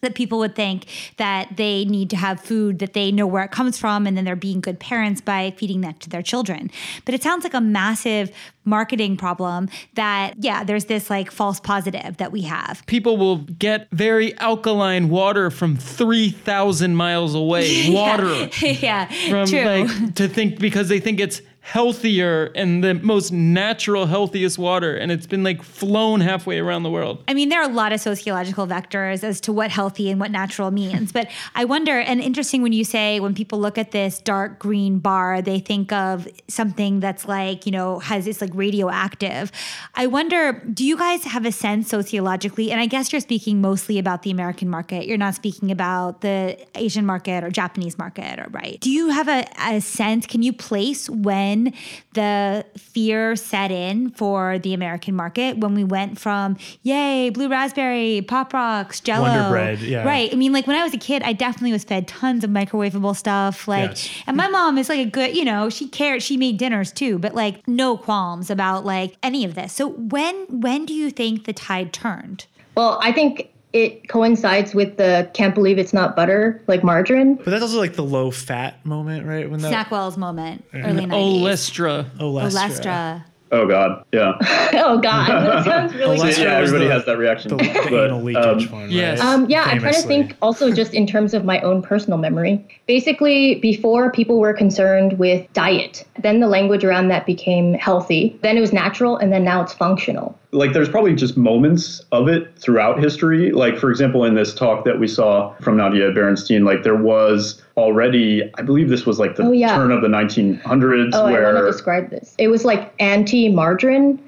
[0.00, 0.86] That people would think
[1.16, 4.24] that they need to have food that they know where it comes from and then
[4.24, 6.70] they're being good parents by feeding that to their children.
[7.04, 8.30] But it sounds like a massive
[8.64, 12.84] marketing problem that yeah, there's this like false positive that we have.
[12.86, 17.90] People will get very alkaline water from 3000 miles away.
[17.96, 18.50] Water.
[18.60, 19.06] yeah.
[19.30, 19.64] From true.
[19.64, 24.96] like to think because they think it's healthier and the most natural, healthiest water.
[24.96, 27.24] And it's been like flown halfway around the world.
[27.26, 30.30] I mean, there are a lot of sociological vectors as to what healthy and what
[30.30, 31.10] natural means.
[31.10, 35.00] but I wonder, and interesting when you say when people look at this dark green
[35.00, 39.50] bar, they think of something that's like, you know, has it's like radioactive.
[39.96, 42.70] I wonder, do you guys have a sense sociologically?
[42.70, 45.08] And I guess you're speaking mostly about the American market.
[45.08, 48.78] You're not speaking about the Asian market or Japanese market, or right?
[48.80, 50.28] Do you have a, a sense?
[50.28, 51.72] Can you place when when
[52.12, 58.22] the fear set in for the American market when we went from yay blue raspberry,
[58.26, 60.04] pop rocks, Jello, Wonder Bread, yeah.
[60.04, 60.32] right.
[60.32, 63.16] I mean, like when I was a kid, I definitely was fed tons of microwavable
[63.16, 63.68] stuff.
[63.68, 64.10] Like, Yes.
[64.26, 66.22] and my mom is like a good, you know, she cared.
[66.22, 69.72] She made dinners too, but like no qualms about like any of this.
[69.72, 72.46] So when when do you think the tide turned?
[72.76, 77.34] Well, I think it coincides with the can't believe it's not butter, like margarine.
[77.36, 79.50] But that's also like the low fat moment, right?
[79.50, 81.10] When that Snackwell's moment, early 90s.
[81.10, 82.10] Olestra.
[82.18, 82.50] Olestra.
[82.50, 83.24] Olestra.
[83.52, 84.32] Oh God, yeah.
[84.74, 87.50] oh God, that sounds really Olestra yeah, everybody the- has that reaction.
[87.56, 88.90] The, the But, anal leakage um, one.
[88.90, 89.20] yes.
[89.20, 89.28] Right?
[89.34, 92.66] Um, yeah, I'm trying to think also just in terms of my own personal memory.
[92.88, 98.36] Basically, before people were concerned with diet, then the language around that became healthy.
[98.42, 100.36] Then it was natural, and then now it's functional.
[100.52, 103.52] like there's probably just moments of it throughout history.
[103.52, 107.62] Like for example, in this talk that we saw from Nadia Berenstein, like there was
[107.76, 109.76] already, I believe this was like the Oh, yeah.
[109.76, 112.34] turn of the 1900s, Oh, I want to describe this.
[112.38, 114.18] It was like anti-margarine,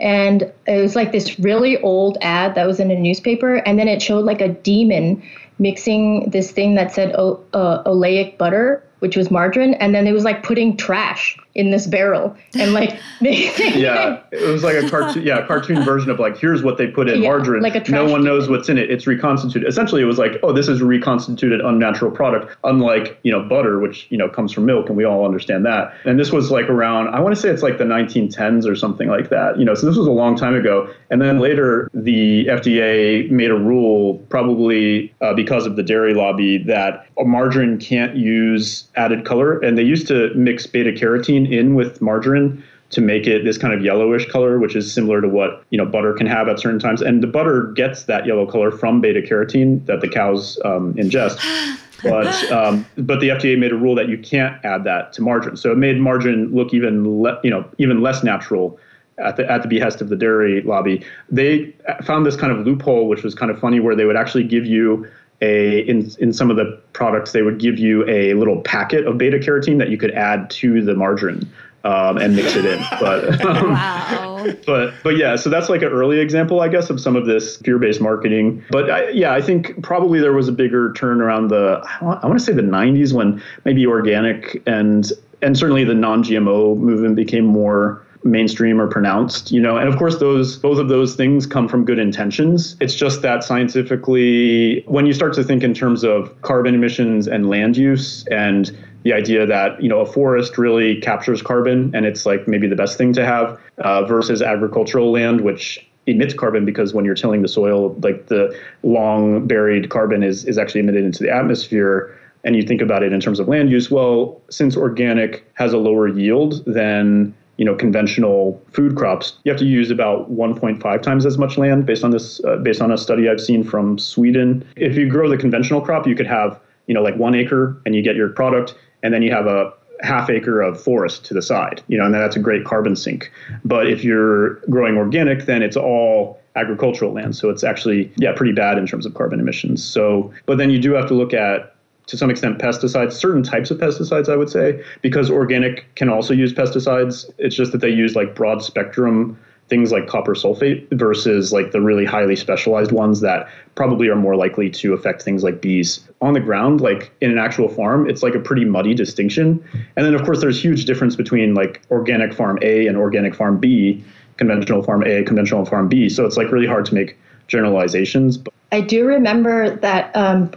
[0.00, 3.88] and it was like this really old ad that was in a newspaper, and then
[3.88, 5.22] it showed like a demon
[5.58, 10.12] mixing this thing that said o- uh, oleic butter, which was margarine, and then it
[10.12, 15.22] was like putting trash in this barrel, and like yeah, it was like a cartoon,
[15.22, 17.62] yeah, cartoon version of like here's what they put in Yeah, margarine.
[17.62, 18.90] like a no one knows what's in it.
[18.90, 19.68] It's reconstituted.
[19.68, 23.78] Essentially, it was like, oh, this is a reconstituted unnatural product, unlike you know butter,
[23.78, 25.94] which you know comes from milk, and we all understand that.
[26.04, 29.08] And this was like around, I want to say it's like the 1910s or something
[29.08, 29.58] like that.
[29.58, 30.92] You know, so this was a long time ago.
[31.10, 36.58] And then later, the FDA made a rule, probably uh, because of the dairy lobby,
[36.64, 41.74] that a margarine can't use added color, and they used to mix beta carotene in
[41.74, 42.62] with margarine
[42.92, 45.86] to make it this kind of yellowish color, which is similar to what you know
[45.86, 47.02] butter can have at certain times.
[47.02, 51.38] And the butter gets that yellow color from beta carotene that the cows um, ingest.
[52.02, 55.56] But um, but the FDA made a rule that you can't add that to margarine,
[55.56, 58.76] so it made margarine look even le- you know even less natural.
[59.18, 61.72] At the, at the behest of the dairy lobby, they
[62.02, 64.66] found this kind of loophole, which was kind of funny, where they would actually give
[64.66, 65.06] you
[65.42, 69.18] a in in some of the products they would give you a little packet of
[69.18, 71.46] beta carotene that you could add to the margarine
[71.84, 72.78] um, and mix it in.
[73.00, 74.46] But um, Wow.
[74.66, 77.56] but but yeah, so that's like an early example, I guess, of some of this
[77.58, 78.64] fear-based marketing.
[78.70, 82.24] But I, yeah, I think probably there was a bigger turn around the I want,
[82.24, 85.10] I want to say the 90s when maybe organic and
[85.42, 90.18] and certainly the non-GMO movement became more mainstream or pronounced you know and of course
[90.18, 92.76] those both of those things come from good intentions.
[92.80, 97.48] It's just that scientifically when you start to think in terms of carbon emissions and
[97.48, 98.70] land use and
[99.02, 102.76] the idea that you know a forest really captures carbon and it's like maybe the
[102.76, 107.42] best thing to have uh, versus agricultural land which emits carbon because when you're tilling
[107.42, 112.18] the soil like the long buried carbon is is actually emitted into the atmosphere.
[112.44, 115.78] And you think about it in terms of land use well since organic has a
[115.78, 121.26] lower yield than you know conventional food crops you have to use about 1.5 times
[121.26, 124.64] as much land based on this uh, based on a study i've seen from sweden.
[124.76, 127.94] If you grow the conventional crop you could have you know like one acre and
[127.94, 129.72] you get your product and then you have a
[130.02, 133.30] half acre of forest to the side you know and that's a great carbon sink.
[133.64, 137.34] But if you're growing organic then it's all agricultural land.
[137.36, 139.84] So it's actually yeah pretty bad in terms of carbon emissions.
[139.84, 141.71] So but then you do have to look at
[142.12, 146.34] to some extent pesticides, certain types of pesticides, I would say, because organic can also
[146.34, 147.24] use pesticides.
[147.38, 149.38] It's just that they use like broad spectrum
[149.68, 154.36] things like copper sulfate versus like the really highly specialized ones that probably are more
[154.36, 156.06] likely to affect things like bees.
[156.20, 159.64] On the ground, like in an actual farm, it's like a pretty muddy distinction.
[159.96, 163.58] And then of course there's huge difference between like organic farm A and organic farm
[163.58, 164.04] B,
[164.36, 166.10] conventional farm A, conventional farm B.
[166.10, 167.16] So it's like really hard to make
[167.48, 168.38] generalizations.
[168.72, 170.50] I do remember that um,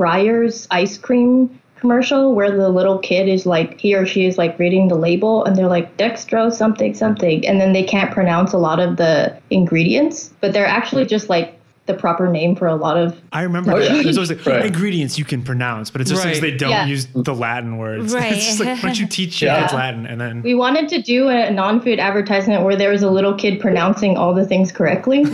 [0.71, 4.87] ice cream commercial where the little kid is like he or she is like reading
[4.87, 8.79] the label and they're like dextrose something something and then they can't pronounce a lot
[8.79, 11.54] of the ingredients but they're actually just like
[11.87, 14.01] the proper name for a lot of I remember Oh, yeah.
[14.01, 14.65] There's always like, Right.
[14.65, 16.51] ingredients you can pronounce, but it's just because Right.
[16.51, 16.85] they don't Yeah.
[16.87, 18.13] use the Latin words.
[18.15, 18.33] Right.
[18.33, 19.61] It's just like, why don't you teach your Yeah.
[19.61, 23.09] kids Latin and then we wanted to do a non-food advertisement where there was a
[23.11, 25.23] little kid pronouncing all the things correctly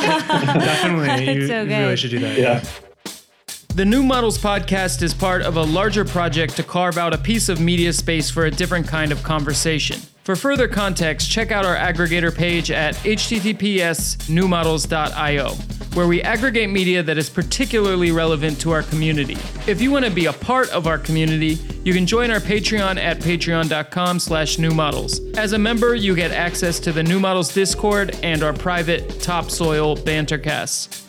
[0.00, 1.78] definitely you, so you good.
[1.80, 2.38] really should do that.
[2.38, 2.62] yeah.
[3.74, 7.48] The New Models podcast is part of a larger project to carve out a piece
[7.48, 10.00] of media space for a different kind of conversation.
[10.24, 15.50] For further context, check out our aggregator page at https newmodels.io,
[15.94, 19.38] where we aggregate media that is particularly relevant to our community.
[19.68, 22.98] If you want to be a part of our community, you can join our Patreon
[22.98, 25.36] at patreon.com slash newmodels.
[25.38, 29.96] As a member, you get access to the New Models Discord and our private Topsoil
[29.96, 31.06] Bantercasts.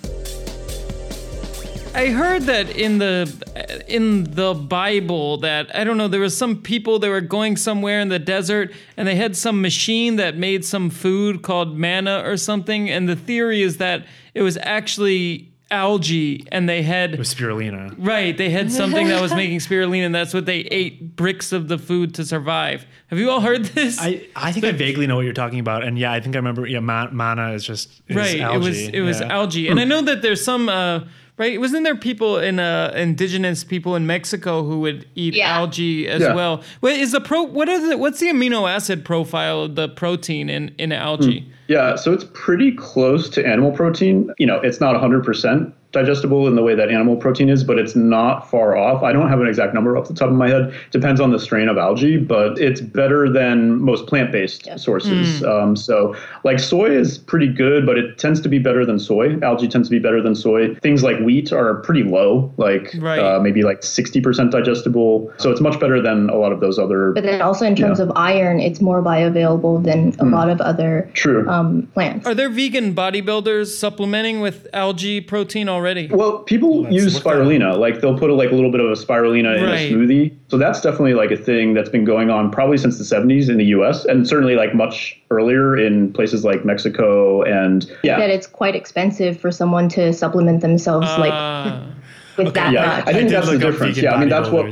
[1.93, 6.61] I heard that in the in the Bible that I don't know there was some
[6.61, 10.63] people that were going somewhere in the desert and they had some machine that made
[10.63, 16.45] some food called manna or something and the theory is that it was actually algae
[16.51, 17.93] and they had It was spirulina.
[17.97, 21.67] right they had something that was making spirulina and that's what they ate bricks of
[21.67, 22.85] the food to survive.
[23.07, 23.99] Have you all heard this?
[23.99, 26.39] I, I think I vaguely know what you're talking about, and yeah, I think I
[26.39, 26.65] remember.
[26.65, 28.55] Yeah, ma- mana is just is right Algae.
[28.55, 29.27] it was it was yeah.
[29.27, 31.01] algae and i know that there's some uh
[31.41, 35.57] right wasn't there people in uh indigenous people in mexico who would eat Yeah.
[35.57, 36.35] algae as Yeah.
[36.35, 39.89] well what is the pro what is the what's the amino acid profile of the
[39.89, 44.29] protein in in algae Yeah, so it's pretty close to animal protein.
[44.37, 47.95] You know, it's not 100% digestible in the way that animal protein is, but it's
[47.95, 49.03] not far off.
[49.03, 50.73] I don't have an exact number off the top of my head.
[50.91, 55.43] Depends on the strain of algae, but it's better than most plant-based sources.
[55.43, 59.37] Um, so, like soy is pretty good, but it tends to be better than soy.
[59.41, 60.73] Algae tends to be better than soy.
[60.75, 63.19] Things like wheat are pretty low, like Right.
[63.19, 65.31] uh, maybe like 60% digestible.
[65.37, 67.11] So it's much better than a lot of those other.
[67.11, 68.05] But then also in terms Yeah.
[68.05, 71.47] of iron, it's more bioavailable than a lot of other True.
[71.49, 72.25] um, plants.
[72.25, 75.80] are there vegan bodybuilders supplementing with algae protein already
[76.11, 77.35] Well, people Let's use look that up.
[77.37, 77.77] spirulina.
[77.77, 80.35] Like they'll put a, like a little bit of a spirulina in a smoothie.
[80.49, 83.57] So that's definitely like a thing that's been going on probably since the 70s in
[83.57, 84.05] the U.S.
[84.05, 88.19] and certainly like much earlier in places like Mexico and yeah.
[88.19, 91.87] that it's quite expensive for someone to supplement themselves like Ah.
[92.37, 93.07] with that yeah, much.
[93.07, 93.97] I think did that's the difference.
[93.97, 94.65] Yeah, I mean that's what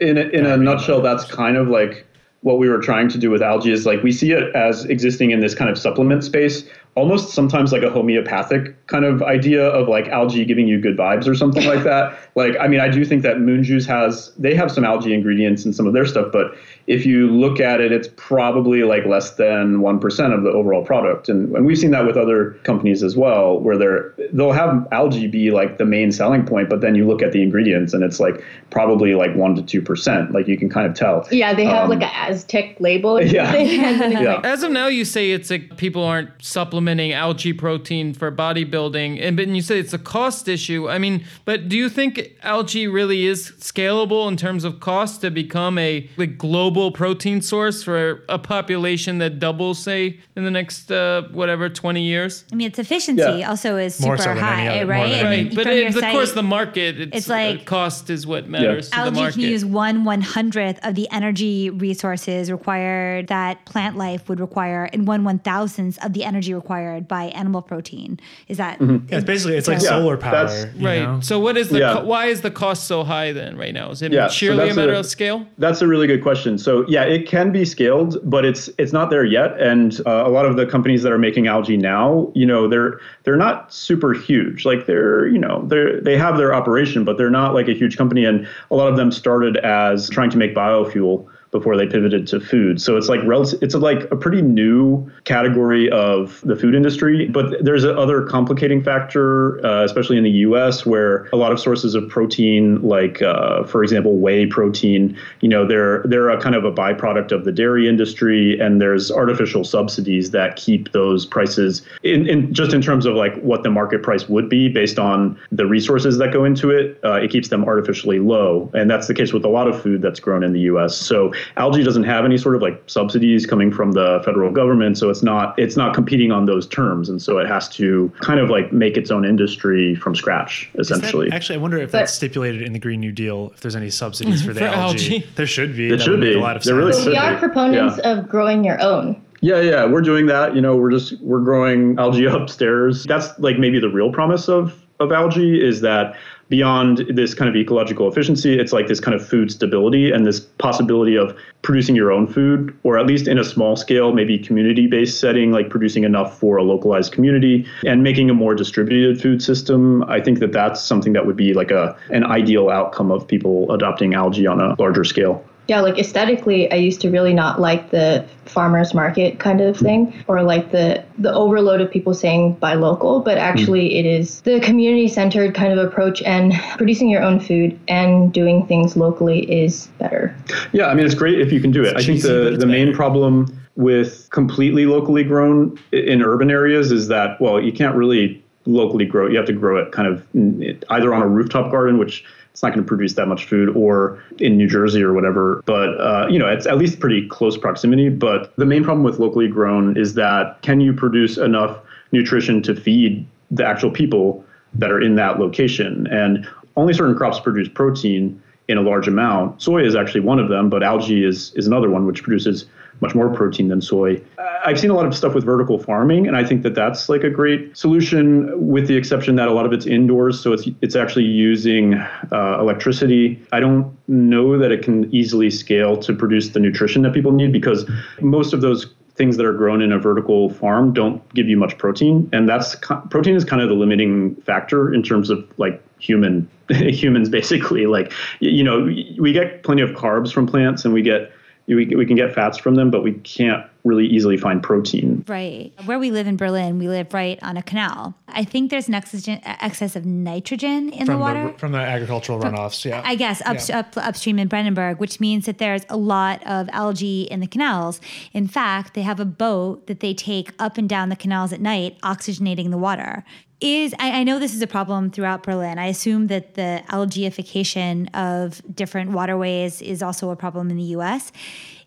[0.00, 2.06] in a, in a nutshell that's kind of like
[2.42, 5.30] what we were trying to do with algae is like we see it as existing
[5.30, 6.64] in this kind of supplement space
[6.94, 11.26] almost sometimes like a homeopathic kind of idea of like algae giving you good vibes
[11.26, 14.54] or something like that like i mean i do think that moon juice has they
[14.54, 16.54] have some algae ingredients in some of their stuff but
[16.86, 21.30] if you look at it it's probably like less than 1% of the overall product
[21.30, 25.26] and, and we've seen that with other companies as well where they're they'll have algae
[25.26, 28.20] be like the main selling point but then you look at the ingredients and it's
[28.20, 31.84] like probably like 1 to 2% like you can kind of tell yeah, they have
[31.84, 33.20] Um, like an Aztec label.
[33.22, 33.46] yeah.
[33.46, 34.40] something, and then it's Yeah.
[34.44, 39.36] As of now, you say it's like people aren't supplementing algae protein for bodybuilding, and
[39.36, 40.88] but you say it's a cost issue.
[40.88, 45.30] I mean, but do you think algae really is scalable in terms of cost to
[45.30, 50.90] become a like global protein source for a population that doubles, say, in the next
[50.90, 52.44] uh, whatever twenty years?
[52.52, 53.48] I mean, its efficiency Yeah.
[53.50, 55.10] also is super so than any high, other- more right?
[55.10, 57.00] than I mean, but from it, of site, course, the market.
[57.00, 59.32] It's, it's like- uh, cost is what matters to the algae market.
[59.34, 64.88] can use one one hundredth of the energy resources required that plant life would require,
[64.92, 66.71] and one one thousandth of the energy required
[67.08, 68.18] by animal protein.
[68.48, 68.78] Is that?
[68.78, 69.08] Mm-hmm.
[69.08, 70.46] Yeah, it's basically it's like Yeah, solar power.
[70.80, 71.02] Right.
[71.02, 71.20] know?
[71.20, 71.94] So, what is the Yeah.
[71.94, 73.56] co- why is the cost so high then?
[73.56, 75.46] Right now, is it Yeah, so a matter a- of scale?
[75.58, 76.58] That's a really good question.
[76.58, 79.60] So yeah, it can be scaled, but it's it's not there yet.
[79.60, 82.98] And uh, a lot of the companies that are making algae now, you know, they're
[83.24, 84.64] they're not super huge.
[84.64, 87.96] Like they're you know they they have their operation, but they're not like a huge
[87.96, 88.24] company.
[88.24, 92.40] And a lot of them started as trying to make biofuel before they pivoted to
[92.40, 92.80] food.
[92.80, 97.28] So it's like rel- it's like a pretty new category of the food industry.
[97.28, 101.94] But there's other complicating factor, uh, especially in the U.S., where a lot of sources
[101.94, 106.64] of protein, like uh, for example whey protein, you know, they're they're a kind of
[106.64, 112.26] a byproduct of the dairy industry, and there's artificial subsidies that keep those prices in,
[112.26, 115.66] in just in terms of like what the market price would be based on the
[115.66, 116.98] resources that go into it.
[117.04, 120.00] Uh, it keeps them artificially low, and that's the case with a lot of food
[120.00, 120.96] that's grown in the U.S.
[120.96, 125.10] So algae doesn't have any sort of like subsidies coming from the federal government, so
[125.10, 128.50] it's not it's not competing on those terms, and so it has to kind of
[128.50, 131.30] like make its own industry from scratch, Is that- essentially.
[131.32, 133.50] actually, I wonder if that's stipulated in the Green New Deal.
[133.54, 134.48] If there's any subsidies mm-hmm.
[134.48, 135.14] for the For algae.
[135.16, 135.26] algae.
[135.36, 135.88] there should be.
[135.88, 136.34] It That should be.
[136.34, 137.04] A lot of There really sense.
[137.04, 137.38] should we are be.
[137.38, 138.18] proponents Yeah.
[138.18, 139.20] of growing your own.
[139.44, 140.54] Yeah, yeah, we're doing that.
[140.54, 143.04] You know, we're just we're growing algae upstairs.
[143.04, 146.16] That's like maybe the real promise of of algae is that
[146.48, 150.38] beyond this kind of ecological efficiency, it's like this kind of food stability and this
[150.38, 154.86] possibility of producing your own food, or at least in a small scale, maybe community
[154.86, 159.42] based setting, like producing enough for a localized community and making a more distributed food
[159.42, 160.02] system.
[160.04, 163.72] I think that that's something that would be like a an ideal outcome of people
[163.72, 165.42] adopting algae on a larger scale.
[165.68, 170.24] Yeah, like aesthetically, I used to really not like the farmers market kind of thing,
[170.26, 173.20] or like the the overload of people saying buy local.
[173.20, 173.44] But hmm.
[173.44, 178.32] actually, it is the community centered kind of approach, and producing your own food and
[178.32, 180.34] doing things locally is better.
[180.72, 181.96] Yeah, I mean it's great if you can do it.
[181.96, 182.96] I think cheesy, but the it's the main better.
[182.96, 189.04] problem with completely locally grown in urban areas is that well, you can't really locally
[189.04, 189.26] grow.
[189.26, 189.32] it.
[189.32, 192.62] You have to grow it kind of mm, either on a rooftop garden, which it's
[192.62, 195.62] not going to produce that much food, or in New Jersey or whatever.
[195.64, 198.10] But uh, you know, it's at least pretty close proximity.
[198.10, 201.78] But the main problem with locally grown is that can you produce enough
[202.12, 204.44] nutrition to feed the actual people
[204.74, 206.06] that are in that location.
[206.08, 209.60] And only certain crops produce protein in a large amount.
[209.60, 212.66] Soy is actually one of them, but algae is is another one which produces
[213.00, 214.20] much more protein than soy.
[214.64, 217.24] I've seen a lot of stuff with vertical farming, and I think that that's like
[217.24, 220.94] a great solution, with the exception that a lot of it's indoors, so it's it's
[220.94, 223.44] actually using uh, electricity.
[223.52, 227.52] I don't know that it can easily scale to produce the nutrition that people need
[227.52, 227.88] because
[228.20, 231.76] most of those things that are grown in a vertical farm don't give you much
[231.78, 232.76] protein, and that's
[233.10, 237.86] protein is kind of the limiting factor in terms of like human humans basically.
[237.86, 238.84] Like you know,
[239.18, 241.32] we get plenty of carbs from plants, and we get
[241.66, 245.24] we, we can get fats from them, but we can't really easily find protein.
[245.26, 245.72] Right.
[245.84, 248.14] Where we live in Berlin, we live right on a canal.
[248.28, 251.48] I think there's an excess of nitrogen in from the water.
[251.48, 253.02] The, from the agricultural runoffs, yeah.
[253.04, 253.80] I guess up, yeah.
[253.80, 258.00] up, upstream in Brandenburg, which means that there's a lot of algae in the canals.
[258.32, 261.60] In fact, they have a boat that they take up and down the canals at
[261.60, 263.24] night, oxygenating the water
[263.62, 265.78] is I, I, know this is a problem throughout Berlin.
[265.78, 271.32] I assume that the algeification of different waterways is also a problem in the US.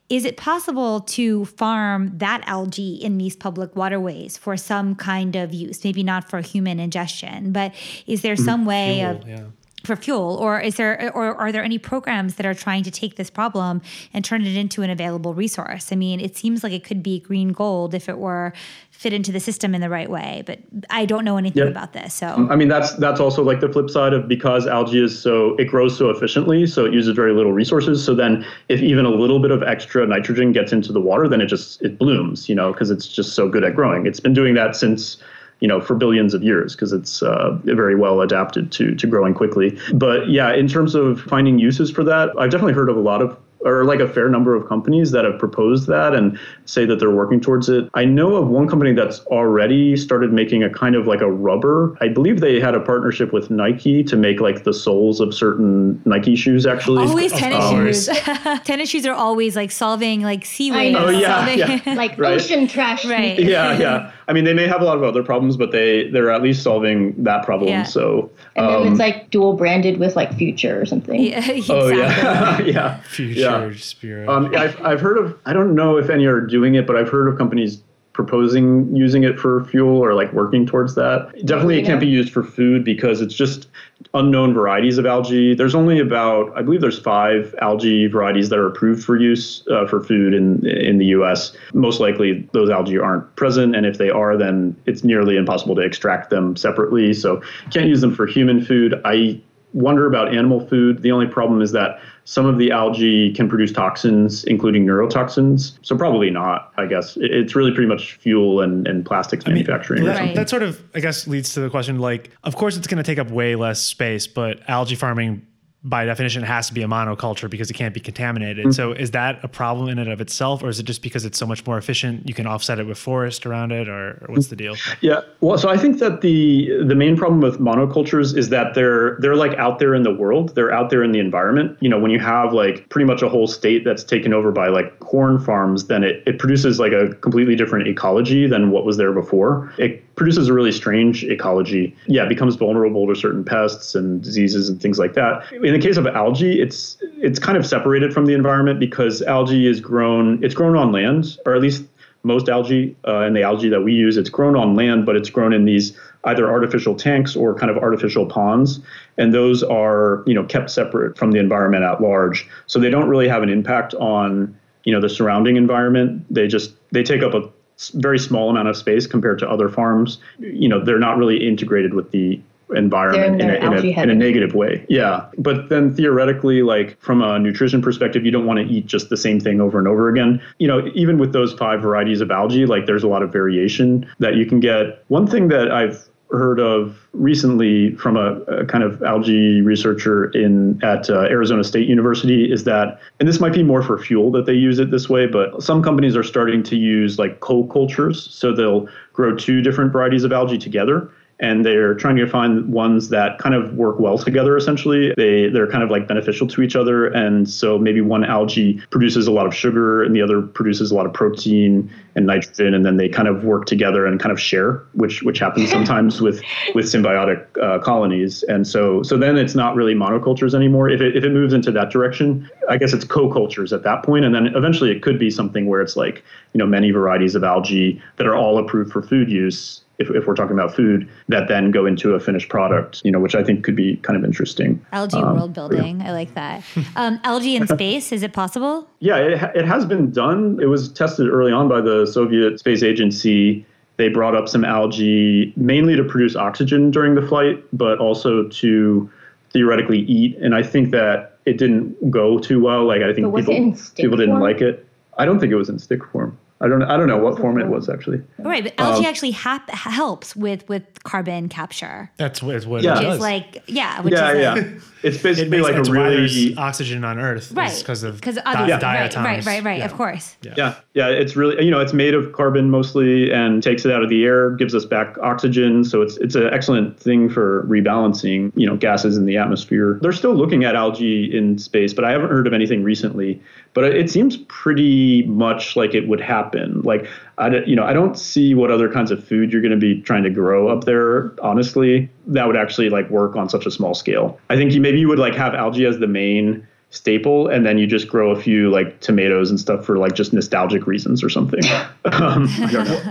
[0.08, 5.54] Is it possible to farm that algae in these public waterways for some kind of
[5.54, 5.84] use?
[5.84, 7.74] Maybe not for human ingestion, but
[8.06, 8.70] is there some mm-hmm.
[8.70, 9.44] way Fuel, of yeah
[9.86, 13.16] for fuel or is there or are there any programs that are trying to take
[13.16, 13.82] this problem
[14.14, 15.92] and turn it into an available resource?
[15.92, 18.54] I mean it seems like it could be green gold if it were
[18.92, 20.58] fit into the system in the right way but
[20.90, 21.72] i don't know anything yep.
[21.72, 22.48] about this so.
[22.50, 25.66] I mean that's that's also like the flip side of because algae is so it
[25.66, 29.40] grows so efficiently so it uses very little resources so then if even a little
[29.40, 32.72] bit of extra nitrogen gets into the water then it just it blooms you know
[32.72, 34.06] because it's just so good at growing.
[34.06, 35.18] It's been doing that since
[35.66, 39.34] you know, for billions of years because it's uh, very well adapted to to growing
[39.34, 39.76] quickly.
[39.96, 43.20] But yeah, in terms of finding uses for that, I've definitely heard of a lot
[43.24, 43.36] of
[43.66, 47.12] or like a fair number of companies that have proposed that and say that they're
[47.12, 47.90] working towards it.
[47.96, 51.98] I know of one company that's already started making a kind of like a rubber.
[52.00, 56.00] I believe they had a partnership with Nike to make like the soles of certain
[56.06, 57.08] Nike shoes actually.
[57.08, 58.06] Always tennis um, shoes.
[58.66, 60.98] tennis shoes are always like solving like sea waves.
[61.00, 61.82] Oh yeah, yeah.
[61.96, 62.34] like right.
[62.34, 63.04] ocean trash.
[63.04, 63.40] Right.
[63.40, 64.12] Yeah, yeah.
[64.28, 66.64] I mean, they may have a lot of other problems, but they they're at least
[66.64, 67.70] solving that problem.
[67.70, 67.84] Yeah.
[67.84, 71.22] So and then um, it's like dual branded with like Future or something.
[71.22, 71.66] Yeah, exactly.
[71.76, 73.02] Oh yeah, yeah.
[73.02, 73.72] Future yeah.
[73.78, 74.30] Spirit.
[74.30, 75.38] Um, I've I've heard of.
[75.46, 77.82] I don't know if any are doing it, but I've heard of companies
[78.16, 81.30] proposing using it for fuel or like working towards that.
[81.46, 83.68] Definitely, it can't be used for food because it's just
[84.14, 85.54] unknown varieties of algae.
[85.54, 89.86] There's only about, I believe, there's five algae varieties that are approved for use uh,
[89.86, 91.52] for food in in the U.S.
[91.74, 95.82] Most likely, those algae aren't present, and if they are, then it's nearly impossible to
[95.82, 97.14] extract them separately.
[97.14, 99.02] So, can't use them for human food.
[99.04, 99.42] I
[99.76, 101.02] wonder about animal food.
[101.02, 105.78] The only problem is that some of the algae can produce toxins, including neurotoxins.
[105.84, 107.18] So probably not, I guess.
[107.20, 110.04] It's really pretty much fuel and, and plastics I manufacturing.
[110.04, 112.88] Mean, that, that sort of, I guess, leads to the question like, of course, it's
[112.88, 115.46] going to take up way less space, but algae farming
[115.86, 118.66] by definition it has to be a monoculture because it can't be contaminated.
[118.66, 118.72] Mm-hmm.
[118.72, 121.38] So is that a problem in and of itself, or is it just because it's
[121.38, 122.28] so much more efficient?
[122.28, 124.76] You can offset it with forest around it, or, or what's the deal?
[125.02, 129.18] Yeah, well, so I think that the the main problem with monocultures is that they're
[129.20, 131.78] they're like out there in the world, they're out there in the environment.
[131.82, 134.70] You know, when you have like pretty much a whole state that's taken over by
[134.70, 138.98] like corn farms, then it, it produces like a completely different ecology than what was
[138.98, 139.72] there before.
[139.78, 141.96] It produces a really strange ecology.
[142.08, 145.52] Yeah, it becomes vulnerable to certain pests and diseases and things like that.
[145.52, 149.68] In the case of algae, it's it's kind of separated from the environment because algae
[149.68, 150.44] is grown.
[150.44, 151.84] It's grown on land, or at least
[152.24, 154.18] most algae uh, and the algae that we use.
[154.18, 157.78] It's grown on land, but it's grown in these either artificial tanks or kind of
[157.78, 158.80] artificial ponds,
[159.18, 162.48] and those are you know kept separate from the environment at large.
[162.68, 166.26] So they don't really have an impact on you know the surrounding environment.
[166.34, 167.50] They just they take up a
[167.96, 170.20] very small amount of space compared to other farms.
[170.40, 172.42] You know, they're not really integrated with the
[172.74, 174.86] environment in, in, a, in, a, in, a, negative way.
[174.90, 175.28] Yeah.
[175.38, 179.18] But then theoretically, like from a nutrition perspective, you don't want to eat just the
[179.18, 180.42] same thing over and over again.
[180.58, 184.10] You know, even with those five varieties of algae, like there's a lot of variation
[184.20, 185.04] that you can get.
[185.10, 190.84] One thing that I've heard of recently from a, a, kind of algae researcher in
[190.84, 194.46] at uh, Arizona State University is that, and this might be more for fuel that
[194.46, 198.54] they use it this way, but some companies are starting to use like co-cultures, so
[198.54, 203.40] they'll grow two different varieties of algae together and they're trying to find ones that
[203.40, 207.08] kind of work well together essentially they they're kind of like beneficial to each other
[207.08, 210.96] and so maybe one algae produces a lot of sugar and the other produces a
[210.96, 214.40] lot of protein and nitrogen, and then they kind of work together and kind of
[214.40, 216.42] share, which which happens sometimes with
[216.74, 218.44] with symbiotic uh, colonies.
[218.44, 220.90] And so so then it's not really monocultures anymore.
[220.90, 224.26] If it if it moves into that direction, I guess it's co-cultures at that point,
[224.26, 226.24] and then eventually it could be something where it's like
[226.54, 230.28] you know many varieties of algae that are all approved for food use if, if
[230.28, 233.44] we're talking about food that then go into a finished product, you know, which I
[233.44, 234.84] think could be kind of interesting.
[234.92, 236.02] Algae um, world building.
[236.02, 236.10] Yeah.
[236.10, 236.64] I like that.
[236.96, 238.88] Um, algae in space, is it possible?
[239.00, 240.60] Yeah, it, it has been done.
[240.62, 243.66] It was tested early on by the Soviet Space Agency.
[243.98, 249.10] They brought up some algae mainly to produce oxygen during the flight, but also to
[249.52, 250.38] theoretically eat.
[250.38, 252.86] And I think that it didn't go too well.
[252.86, 254.86] Like I think people, people didn't like it.
[255.18, 256.38] I don't think it was in stick form.
[256.62, 258.22] I don't I don't know what form it was actually.
[258.38, 262.10] Right, but algae um, actually hap- helps with with carbon capture.
[262.18, 263.00] That's what, what yeah.
[263.00, 263.20] it does.
[263.20, 264.70] like yeah, yeah, yeah.
[265.06, 267.78] It's basically it like a really oxygen on Earth, right?
[267.78, 268.80] Because of because di- yeah.
[268.80, 269.24] diatoms.
[269.24, 269.80] Right, right, right, right.
[269.80, 269.86] Yeah.
[269.86, 270.36] Of course.
[270.42, 270.54] Yeah.
[270.58, 271.08] yeah, yeah.
[271.10, 274.26] It's really you know it's made of carbon mostly and takes it out of the
[274.26, 275.84] air, gives us back oxygen.
[275.84, 280.00] So it's it's an excellent thing for rebalancing you know gases in the atmosphere.
[280.02, 283.42] They're still looking at algae in space, but I haven't heard of anything recently
[283.76, 286.82] but it seems pretty much like it would happen.
[286.82, 289.78] Like I, you know, I don't see what other kinds of food you're going to
[289.78, 291.34] be trying to grow up there.
[291.42, 294.40] Honestly, that would actually like work on such a small scale.
[294.50, 297.78] I think you maybe you would like have algae as the main staple and then
[297.78, 301.30] you just grow a few like tomatoes and stuff for like just nostalgic reasons or
[301.30, 301.60] something
[302.06, 302.48] um,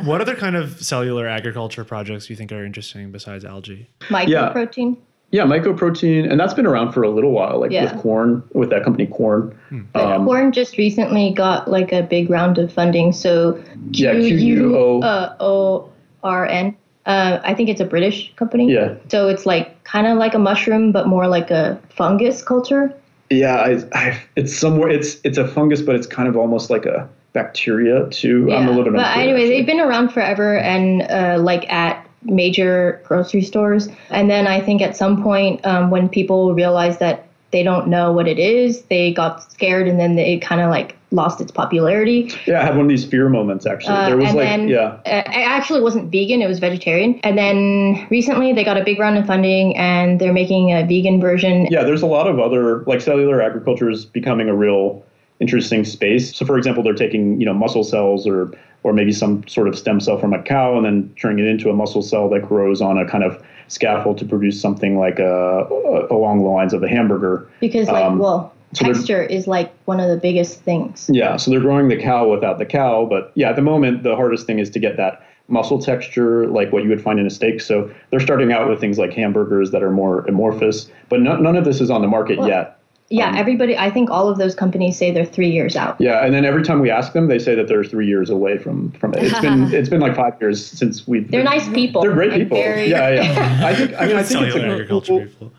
[0.07, 4.97] what other kind of cellular agriculture projects do you think are interesting besides algae mycoprotein
[4.97, 5.03] yeah.
[5.35, 7.93] Yeah, mycoprotein, and that's been around for a little while, like yeah.
[7.93, 9.51] with Quorn, with that company Quorn.
[9.69, 9.81] Hmm.
[9.97, 13.13] Um, Quorn just recently got like a big round of funding.
[13.13, 13.61] So
[13.93, 15.91] Q U O
[16.23, 16.77] R N.
[17.05, 18.73] Uh, I think it's a British company.
[18.73, 18.95] Yeah.
[19.09, 22.95] So it's like kind of like a mushroom, but more like a fungus culture.
[23.29, 24.89] Yeah, I, I, it's somewhere.
[24.89, 28.47] It's it's a fungus, but it's kind of almost like a bacteria too.
[28.49, 28.59] Yeah.
[28.59, 28.95] I'm a little bit.
[28.95, 29.49] But anyway, actually.
[29.49, 33.89] they've been around forever, and uh, like at major grocery stores.
[34.11, 38.13] And then I think at some point, um, when people realized that they don't know
[38.13, 42.33] what it is, they got scared and then it kind of like lost its popularity.
[42.47, 43.95] Yeah, I had one of these fear moments actually.
[43.95, 44.99] Uh, there was like, then, yeah.
[45.07, 47.21] It actually wasn't vegan, it was vegetarian.
[47.23, 51.21] And then recently they got a big round of funding and they're making a vegan
[51.21, 51.69] version.
[51.71, 55.05] Yeah, there's a lot of other, like cellular agriculture is becoming a real
[55.41, 56.35] interesting space.
[56.35, 59.79] So for example, they're taking, you know, muscle cells or or maybe some sort of
[59.79, 62.83] stem cell from a cow and then turning it into a muscle cell that grows
[62.83, 66.83] on a kind of scaffold to produce something like a, a along the lines of
[66.83, 67.49] a hamburger.
[67.61, 71.09] Because like, um, well, so texture is like one of the biggest things.
[71.11, 74.17] Yeah, so they're growing the cow without the cow, but yeah, at the moment the
[74.17, 77.31] hardest thing is to get that muscle texture like what you would find in a
[77.31, 77.61] steak.
[77.61, 81.57] So they're starting out with things like hamburgers that are more amorphous, but no, none
[81.57, 82.79] of this is on the market well, yet.
[83.11, 83.77] Yeah, um, everybody.
[83.77, 86.01] I think all of those companies say they're three years out.
[86.01, 88.57] Yeah, and then every time we ask them, they say that they're three years away
[88.57, 89.25] from from it.
[89.25, 91.31] It's been it's been like five years since we've.
[91.31, 92.03] They're been, nice people.
[92.03, 92.57] They're great people.
[92.57, 92.89] Very...
[92.89, 93.61] Yeah, yeah.
[93.63, 93.95] I think.
[94.01, 95.53] I mean, I think it's a cool, people.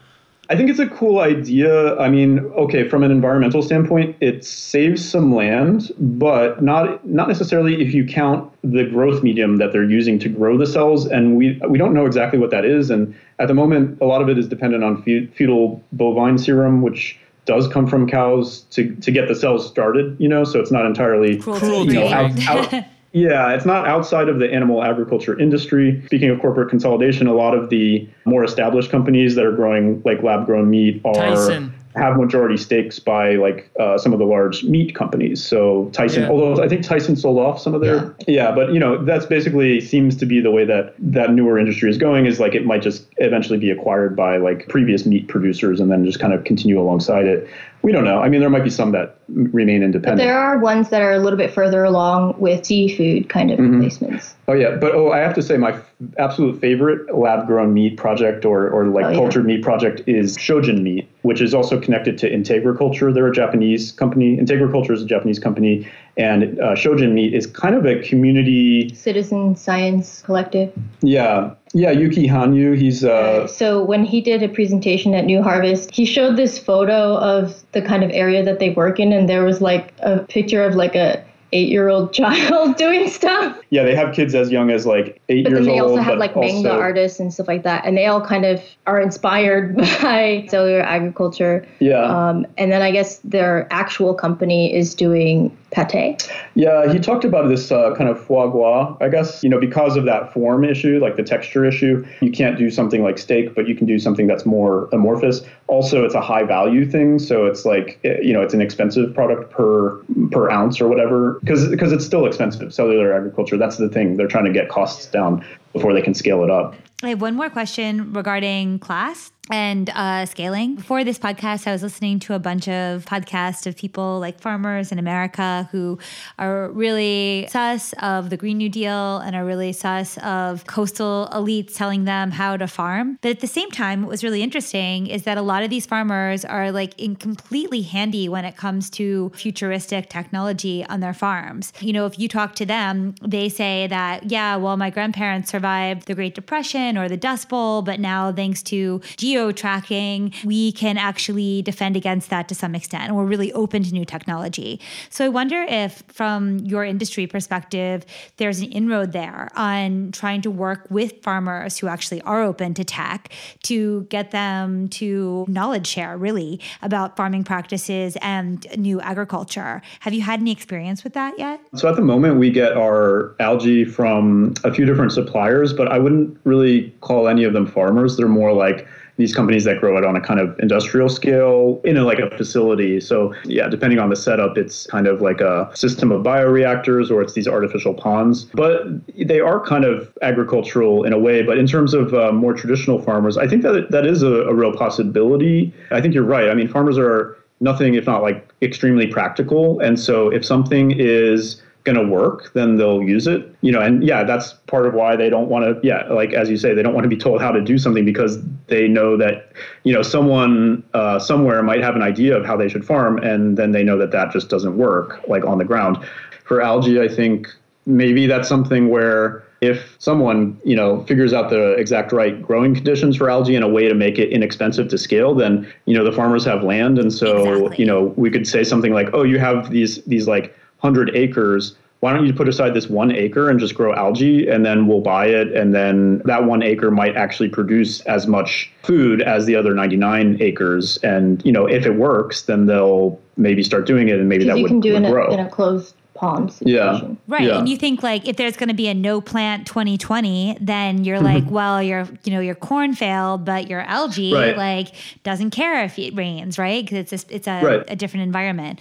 [0.50, 1.98] I think it's a cool idea.
[1.98, 7.80] I mean, okay, from an environmental standpoint, it saves some land, but not not necessarily
[7.80, 11.06] if you count the growth medium that they're using to grow the cells.
[11.06, 12.90] And we we don't know exactly what that is.
[12.90, 17.20] And at the moment, a lot of it is dependent on fetal bovine serum, which
[17.46, 20.86] does come from cows to, to get the cells started, you know, so it's not
[20.86, 21.94] entirely, Cruelty.
[21.94, 26.02] you know, out, out, yeah, it's not outside of the animal agriculture industry.
[26.08, 30.24] Speaking of corporate consolidation, a lot of the more established companies that are growing like
[30.24, 34.64] lab grown meat are Tyson have majority stakes by like uh, some of the large
[34.64, 35.44] meat companies.
[35.44, 36.30] So Tyson, yeah.
[36.30, 38.50] although I think Tyson sold off some of their, yeah.
[38.50, 41.90] yeah, but you know that's basically seems to be the way that that newer industry
[41.90, 42.26] is going.
[42.26, 46.04] Is like it might just eventually be acquired by like previous meat producers and then
[46.06, 47.50] just kind of continue alongside it.
[47.86, 48.20] We don't know.
[48.20, 50.18] I mean, there might be some that remain independent.
[50.18, 53.76] There are ones that are a little bit further along with seafood kind of mm-hmm.
[53.76, 54.34] replacements.
[54.48, 55.86] Oh yeah, but oh, I have to say my f-
[56.18, 59.58] absolute favorite lab-grown meat project or or like oh, cultured yeah.
[59.58, 63.14] meat project is Shojin Meat, which is also connected to Integriculture.
[63.14, 64.36] They're a Japanese company.
[64.36, 69.56] Integriculture is a Japanese company, and uh, Shojin Meat is kind of a community citizen
[69.56, 70.74] science collective.
[71.02, 72.78] Yeah, yeah, Yuki Hanyu.
[72.78, 77.18] He's uh, so when he did a presentation at New Harvest, he showed this photo
[77.18, 80.64] of the kind of area that they work in, and there was like a picture
[80.64, 81.22] of like a
[81.52, 83.58] eight year old child doing stuff.
[83.72, 85.68] Yeah, they have kids as young as like eight but years old.
[85.68, 87.86] But then they also have like manga artists and stuff like that.
[87.86, 91.68] And they all kind of are inspired by cellular agriculture.
[91.80, 92.04] Yeah.
[92.04, 96.32] Um, and then I guess their actual company is doing pate.
[96.54, 98.96] Yeah, he talked about this uh, kind of foie gras.
[99.02, 102.58] I guess, you know, because of that form issue, like the texture issue, you can't
[102.58, 105.42] do something like steak, but you can do something that's more amorphous.
[105.68, 107.20] Also, it's a high value thing.
[107.20, 109.98] So it's like, eh, you know, it's an expensive product per
[110.32, 112.74] per ounce or whatever because because it's still expensive.
[112.74, 113.58] Cellular agriculture.
[113.58, 114.18] That's the thing.
[114.18, 116.76] They're trying to get costs down before they can scale it up.
[117.04, 120.76] I have one more question regarding class and uh, scaling.
[120.76, 124.92] Before this podcast, I was listening to a bunch of podcasts of people like farmers
[124.92, 126.00] in America who
[126.40, 131.76] are really sus of the Green New Deal and are really sus of coastal elites
[131.76, 133.20] telling them how to farm.
[133.22, 135.86] But at the same time, what was really interesting is that a lot of these
[135.86, 141.72] farmers are like in completely handy when it comes to futuristic technology on their farms.
[141.80, 146.08] You know, if you talk to them, they say that, yeah, well, my grandparents survived
[146.08, 150.98] the Great Depression or the Dust Bowl, but now thanks to geo tracking, we can
[150.98, 153.04] actually defend against that to some extent.
[153.04, 154.80] And we're really open to new technology.
[155.10, 158.06] So I wonder if, from your industry perspective,
[158.38, 162.84] there's an inroad there on trying to work with farmers who actually are open to
[162.84, 163.32] tech
[163.64, 169.82] to get them to knowledge share, really, about farming practices and new agriculture.
[170.02, 171.60] Have you had any experience with that yet?
[171.76, 175.98] So at the moment, we get our algae from a few different suppliers, but I
[176.00, 178.18] wouldn't really call any of them farmers.
[178.18, 181.98] They're more like these companies that grow it on a kind of industrial scale in
[181.98, 183.00] a, like a facility.
[183.00, 187.22] So yeah, depending on the setup, it's kind of like a system of bioreactors or
[187.22, 188.46] it's these artificial ponds.
[188.46, 188.84] But
[189.16, 191.44] they are kind of agricultural in a way.
[191.44, 194.54] But in terms of uh, more traditional farmers, I think that that is a, a
[194.54, 195.74] real possibility.
[195.92, 196.50] I think you're right.
[196.50, 199.80] I mean, farmers are nothing if not like extremely practical.
[199.80, 203.56] And so if something is going to work, then they'll use it.
[203.62, 205.88] You know, and yeah, that's part of why they don't want to.
[205.88, 208.04] Yeah, like as you say, they don't want to be told how to do something
[208.04, 212.58] because they know that you know someone uh, somewhere might have an idea of how
[212.58, 215.66] they should farm, and then they know that that just doesn't work like on the
[215.66, 215.98] ground.
[216.44, 217.48] For algae, I think
[217.86, 223.16] maybe that's something where if someone you know figures out the exact right growing conditions
[223.16, 226.12] for algae and a way to make it inexpensive to scale then you know the
[226.12, 227.76] farmers have land and so Exactly.
[227.78, 231.76] you know we could say something like oh you have these these like 100 acres
[232.06, 235.02] why don't you put aside this one acre and just grow algae and then we'll
[235.02, 239.56] buy it and then that one acre might actually produce as much food as the
[239.56, 240.98] other 99 acres.
[240.98, 244.58] And you know if it works then they'll maybe start doing it and maybe that
[244.58, 245.34] you would, can do would in a, grow.
[245.34, 247.02] in a closed pond Yeah.
[247.28, 247.44] Right.
[247.44, 247.60] Yeah.
[247.60, 251.20] And you think like if there's going to be a no plant 2020, then you're
[251.20, 254.58] like, well, your you know, your corn failed, but your algae Right.
[254.58, 254.88] like
[255.24, 256.88] doesn't care if it rains, right?
[256.88, 257.84] Cuz it's a, it's a, Right.
[257.88, 258.80] a different environment.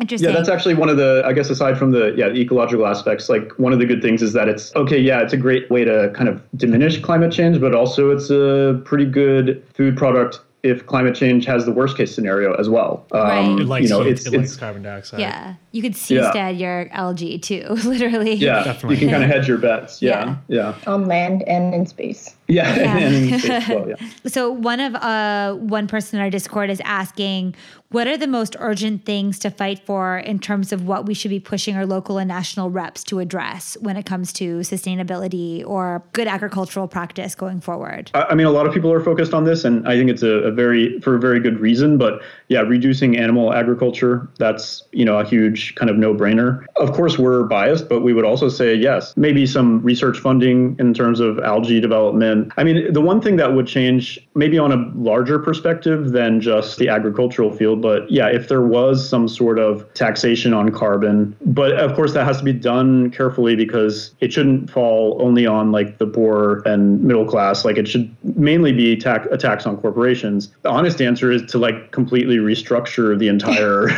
[0.00, 0.28] Interesting.
[0.30, 3.28] Yeah, that's actually one of the, I guess, aside from the yeah the ecological aspects,
[3.28, 4.98] like one of the good things is that it's okay.
[4.98, 8.80] Yeah, it's a great way to kind of diminish climate change, but also it's a
[8.84, 13.06] pretty good food product if climate change has the worst case scenario as well.
[13.12, 13.60] Um, Right.
[13.60, 15.20] It likes you know, heat, it's it it's likes carbon dioxide.
[15.20, 15.54] yeah.
[15.76, 16.30] You could Yeah.
[16.32, 18.32] seastead your algae too, literally.
[18.34, 18.94] yeah, Definitely.
[18.96, 20.00] you can kind of hedge your bets.
[20.00, 22.34] Yeah, yeah, On land and in space.
[22.48, 22.96] yeah, Yeah.
[22.96, 23.96] and in space, well, yeah.
[24.36, 27.54] So one of uh one person in our Discord is asking,
[27.90, 31.30] what are the most urgent things to fight for in terms of what we should
[31.30, 36.02] be pushing our local and national reps to address when it comes to sustainability or
[36.12, 38.10] good agricultural practice going forward?
[38.14, 40.22] I I mean, a lot of people are focused on this, and I think it's
[40.22, 41.96] a, a very for a very good reason.
[41.98, 46.64] But yeah, reducing animal agriculture that's you know a huge kind of no brainer.
[46.76, 50.94] Of course, we're biased, but we would also say yes, maybe some research funding in
[50.94, 52.52] terms of algae development.
[52.56, 56.78] I mean, the one thing that would change maybe on a larger perspective than just
[56.78, 61.72] the agricultural field, but yeah, if there was some sort of taxation on carbon, but
[61.72, 65.98] of course that has to be done carefully because it shouldn't fall only on like
[65.98, 67.64] the poor and middle class.
[67.64, 70.48] Like it should mainly be tax a tax on corporations.
[70.62, 73.88] The honest answer is to like completely restructure the entire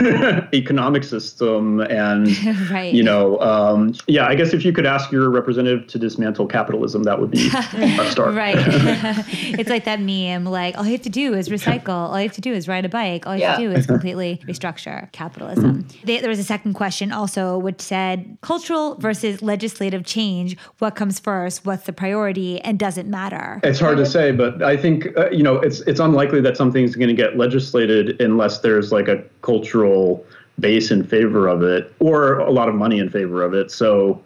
[0.55, 2.29] economic system and
[2.71, 2.93] Right.
[2.93, 7.03] you know um, yeah I guess if you could ask your representative to dismantle capitalism,
[7.05, 8.35] that would be a start.
[8.35, 8.57] Right.
[8.59, 11.89] it's like that meme, like all you have to do is recycle.
[11.89, 13.27] All you have to do is ride a bike.
[13.27, 15.85] All you have to do is completely restructure capitalism.
[15.85, 16.07] Mm-hmm.
[16.07, 20.57] They, there was a second question also, which said cultural versus legislative change.
[20.79, 21.65] What comes first?
[21.65, 22.61] What's the priority?
[22.61, 23.61] And does it matter?
[23.63, 26.95] It's hard to say, but I think uh, you know it's it's unlikely that something's
[26.95, 30.25] going to get legislated unless there's like a cultural
[30.61, 33.71] base in favor of it or a lot of money in favor of it.
[33.71, 34.23] So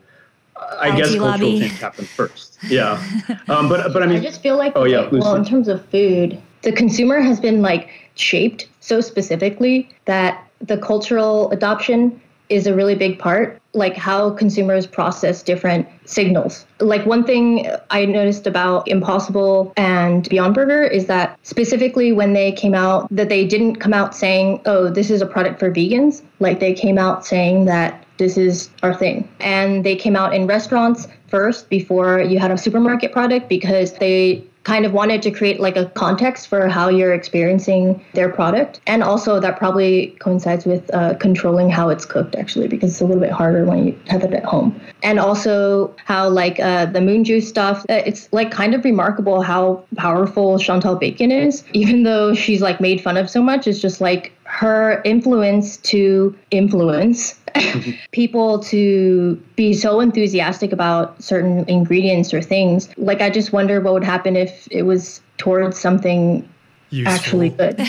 [0.57, 2.59] I Algae guess cultural change happens first.
[2.69, 3.03] Yeah,
[3.49, 5.69] um, but but I mean, I just feel like, Oh, yeah, like, well, in terms
[5.69, 12.21] of food, the consumer has been like shaped so specifically that the cultural adoption
[12.53, 16.67] is a really big part, like how consumers process different signals.
[16.81, 22.53] Like one thing I noticed about Impossible and Beyond Burger is that specifically when they
[22.53, 26.23] came out, that they didn't come out saying, "Oh, this is a product for vegans."
[26.41, 29.27] Like they came out saying that this is our thing.
[29.41, 34.45] And they came out in restaurants first before you had a supermarket product because they
[34.65, 38.81] kind of wanted to create like a context for how you're experiencing their product.
[38.87, 43.05] And also that probably coincides with uh, controlling how it's cooked actually, because it's a
[43.05, 44.81] little bit harder when you have it at home.
[45.03, 49.43] And also how like uh, the moon juice stuff, uh, it's like kind of remarkable
[49.43, 53.67] how powerful Chantal Bacon is, even though she's like made fun of so much.
[53.67, 57.41] It's just like her influence to influence
[58.13, 62.89] people to be so enthusiastic about certain ingredients or things.
[62.97, 66.49] Like, I just wonder what would happen if it was towards something
[66.91, 67.15] Useful.
[67.15, 67.77] actually good.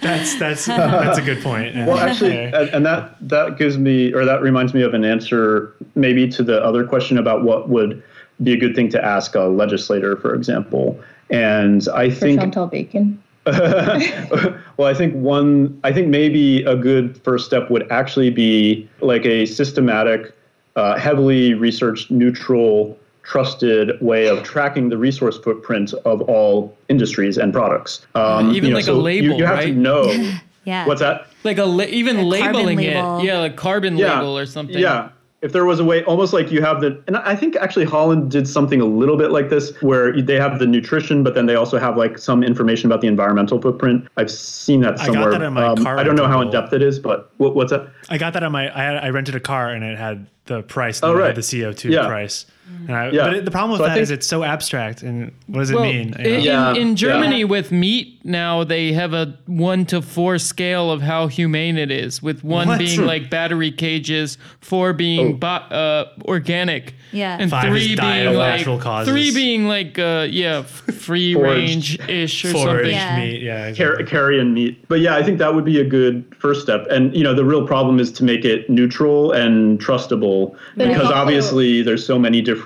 [0.00, 1.74] That's that's that's a good point.
[1.74, 1.86] Yeah.
[1.86, 2.60] Well, actually, Yeah.
[2.62, 6.42] and, and that that gives me, or that reminds me of an answer, maybe to
[6.42, 8.02] the other question about what would
[8.42, 10.98] be a good thing to ask a legislator, for example.
[11.30, 13.22] And I for think Chantal Bacon.
[14.76, 19.24] well, I think one, I think maybe a good first step would actually be like
[19.24, 20.34] a systematic,
[20.76, 27.52] uh, heavily researched, neutral, trusted way of tracking the resource footprint of all industries and
[27.52, 28.06] products.
[28.14, 29.66] Um, even like a you- label, you, have right?
[29.66, 30.32] to know.
[30.64, 30.86] Yeah.
[30.86, 31.28] What's that?
[31.44, 32.28] Like a la- even A carbon
[32.66, 33.24] labeling it, label.
[33.24, 34.78] yeah, like carbon label or something.
[34.78, 35.08] Yeah.
[35.40, 38.28] If there was a way, almost like you have the, and I think actually Holland
[38.28, 41.54] did something a little bit like this, where they have the nutrition, but then they
[41.54, 44.08] also have like some information about the environmental footprint.
[44.16, 46.40] I've seen that somewhere I got that in my Um, car I don't know how
[46.40, 47.88] in depth it is, but what, what's that?
[48.08, 48.76] I got that on my.
[48.76, 51.00] I, had, I rented a car and it had the price.
[51.04, 51.36] Oh, right.
[51.36, 52.08] the CO two Yeah.
[52.08, 52.44] price.
[52.86, 53.24] And I, Yeah.
[53.24, 55.02] But it, the problem with So that think- is it's so abstract.
[55.02, 56.14] And what does it mean?
[56.14, 56.40] In.
[56.42, 56.94] Yeah, in yeah.
[56.94, 61.90] Germany with meat now they have a one to four scale of how humane it
[61.90, 62.78] is, with one What?
[62.78, 65.38] being like battery cages, four being Oh.
[65.38, 67.38] bo- uh, organic, Yeah.
[67.40, 69.10] and Five three being like causes.
[69.10, 72.90] three being like uh, yeah, f- free range ish or Foraged something.
[72.90, 73.16] Yeah.
[73.18, 73.42] meat.
[73.42, 73.72] Yeah.
[73.72, 74.86] Car- carrion meat.
[74.88, 76.86] But yeah, I think that would be a good first step.
[76.90, 81.04] And you know, the real problem is to make it neutral and trustable But because
[81.04, 82.57] also- obviously there's so many different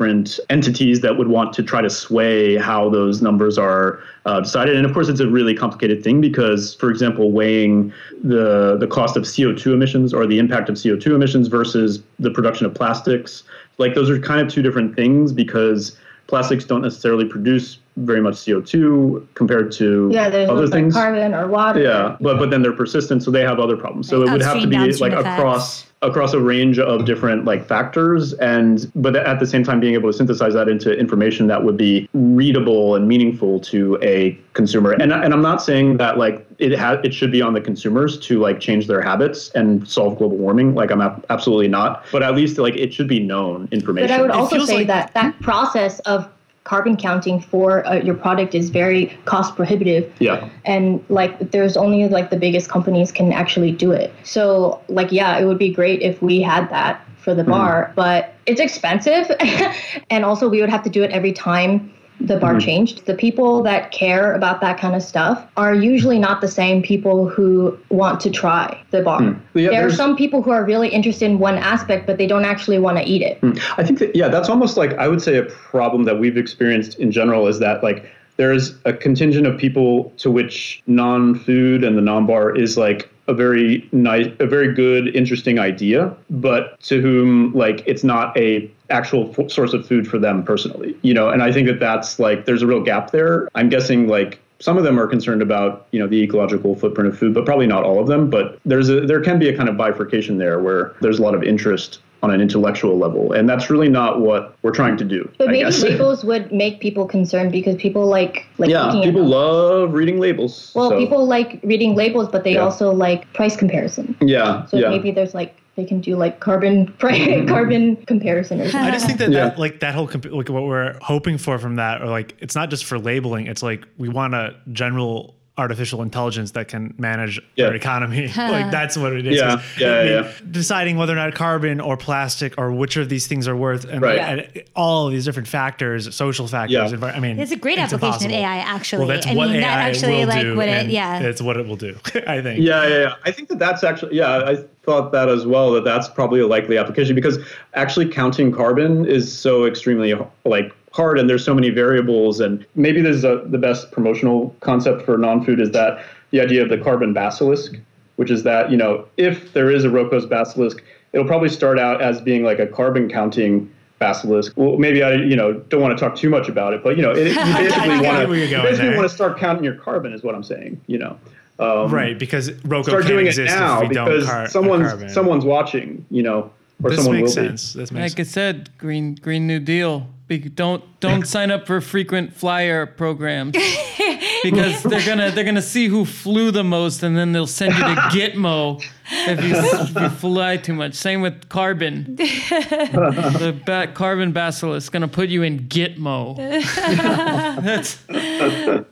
[0.50, 4.76] entities that would want to try to sway how those numbers are uh, decided.
[4.76, 7.92] And of course, it's a really complicated thing because, for example, weighing
[8.22, 12.66] the the cost of CO2 emissions or the impact of CO2 emissions versus the production
[12.66, 13.44] of plastics,
[13.78, 15.96] like those are kind of two different things because
[16.26, 20.94] plastics don't necessarily produce very much CO2 compared to Yeah, there's other like things.
[20.94, 21.82] carbon or water.
[21.82, 24.08] Yeah, but but then they're persistent, so they have other problems.
[24.08, 25.38] So Like it would have to be like effects.
[25.38, 29.94] across across a range of different like factors, and but at the same time being
[29.94, 34.92] able to synthesize that into information that would be readable and meaningful to a consumer.
[34.92, 38.18] And and I'm not saying that like it ha- it should be on the consumers
[38.20, 40.74] to like change their habits and solve global warming.
[40.74, 42.04] Like I'm ab- absolutely not.
[42.12, 44.08] But at least like it should be known information.
[44.08, 46.28] But I would also say like- that that process of
[46.64, 50.12] carbon counting for uh, your product is very cost prohibitive.
[50.20, 50.48] yeah.
[50.64, 55.38] and like there's only like the biggest companies can actually do it so like yeah
[55.38, 59.30] it would be great if we had that for the bar but it's expensive
[60.10, 62.60] and also we would have to do it every time the bar mm-hmm.
[62.60, 63.06] changed.
[63.06, 67.28] The people that care about that kind of stuff are usually not the same people
[67.28, 69.22] who want to try the bar.
[69.22, 69.58] Hmm.
[69.58, 72.44] Yeah, there are some people who are really interested in one aspect but they don't
[72.44, 73.38] actually want to eat it.
[73.38, 73.52] Hmm.
[73.76, 76.98] I think that yeah, that's almost like I would say a problem that we've experienced
[76.98, 78.04] in general is that like
[78.36, 83.88] there's a contingent of people to which non-food and the non-bar is like a very
[83.92, 89.50] nice, a very good, interesting idea, but to whom like it's not a actual f-
[89.50, 91.28] source of food for them personally, you know.
[91.30, 93.48] And I think that that's like there's a real gap there.
[93.54, 97.18] I'm guessing like some of them are concerned about you know the ecological footprint of
[97.18, 98.30] food, but probably not all of them.
[98.30, 101.34] But there's a there can be a kind of bifurcation there where there's a lot
[101.34, 105.28] of interest on an intellectual level, and that's really not what we're trying to do.
[105.38, 105.82] but I maybe guess.
[105.90, 110.70] labels would make people concerned because people like like yeah, people love reading labels.
[110.76, 112.60] Well, so- people like reading labels, but they Yeah.
[112.60, 114.14] also like price comparison.
[114.20, 114.90] Yeah, So yeah.
[114.90, 117.48] maybe there's like they can do like carbon price, mm-hmm.
[117.48, 118.88] carbon comparison or something.
[118.88, 119.48] I just think that, Yeah.
[119.48, 122.54] that like that whole comp- like what we're hoping for from that, or like it's
[122.54, 123.46] not just for labeling.
[123.46, 127.66] It's like we want a general artificial intelligence that can manage Yeah.
[127.66, 128.26] our economy.
[128.36, 129.36] like that's what it is.
[129.36, 130.30] Yeah, 'Cause yeah, I mean, yeah.
[130.50, 134.00] Deciding whether or not carbon or plastic or which of these things are worth, and,
[134.00, 134.18] Right.
[134.18, 136.90] and all of these different factors, social factors.
[136.92, 136.96] Yeah.
[136.98, 138.34] envi- I mean, It's a great it's application impossible.
[138.34, 138.98] of AI, actually.
[139.00, 141.20] Well, that's I what mean, AI that actually, will like, do, would it- yeah.
[141.20, 141.96] it's what it will do.
[142.26, 142.60] I think.
[142.62, 143.14] Yeah, yeah, yeah.
[143.26, 146.46] I think that that's actually, yeah, I thought that as well, that that's probably a
[146.46, 147.38] likely application because
[147.74, 150.14] actually counting carbon is so extremely
[150.46, 152.40] like hard and there's so many variables.
[152.40, 156.40] And maybe this is a, the best promotional concept for non food is that the
[156.40, 157.76] idea of the carbon basilisk,
[158.16, 160.82] which is that, you know, if there is a Roko's basilisk,
[161.12, 164.52] it'll probably start out as being like a carbon counting basilisk.
[164.56, 167.02] Well, maybe I, you know, don't want to talk too much about it, but you
[167.02, 170.12] know, it, you basically want where you're to basically want to start counting your carbon,
[170.12, 170.80] is what I'm saying.
[170.86, 171.18] You know,
[171.58, 175.12] um, Right, because Roku start can't doing it now if we don't because car- someone's
[175.12, 176.50] someone's watching, you know,
[176.82, 177.72] or This someone makes will sense.
[177.74, 180.08] This makes Like I said, green Green New Deal.
[180.38, 183.52] Don't don't sign up for frequent flyer programs
[184.42, 187.80] because they're gonna they're gonna see who flew the most and then they'll send you
[187.80, 187.84] to
[188.14, 188.82] Gitmo
[189.14, 190.94] if you, if you fly too much.
[190.94, 192.16] Same with carbon.
[192.16, 196.38] the ba- carbon bacillus is gonna put you in Gitmo.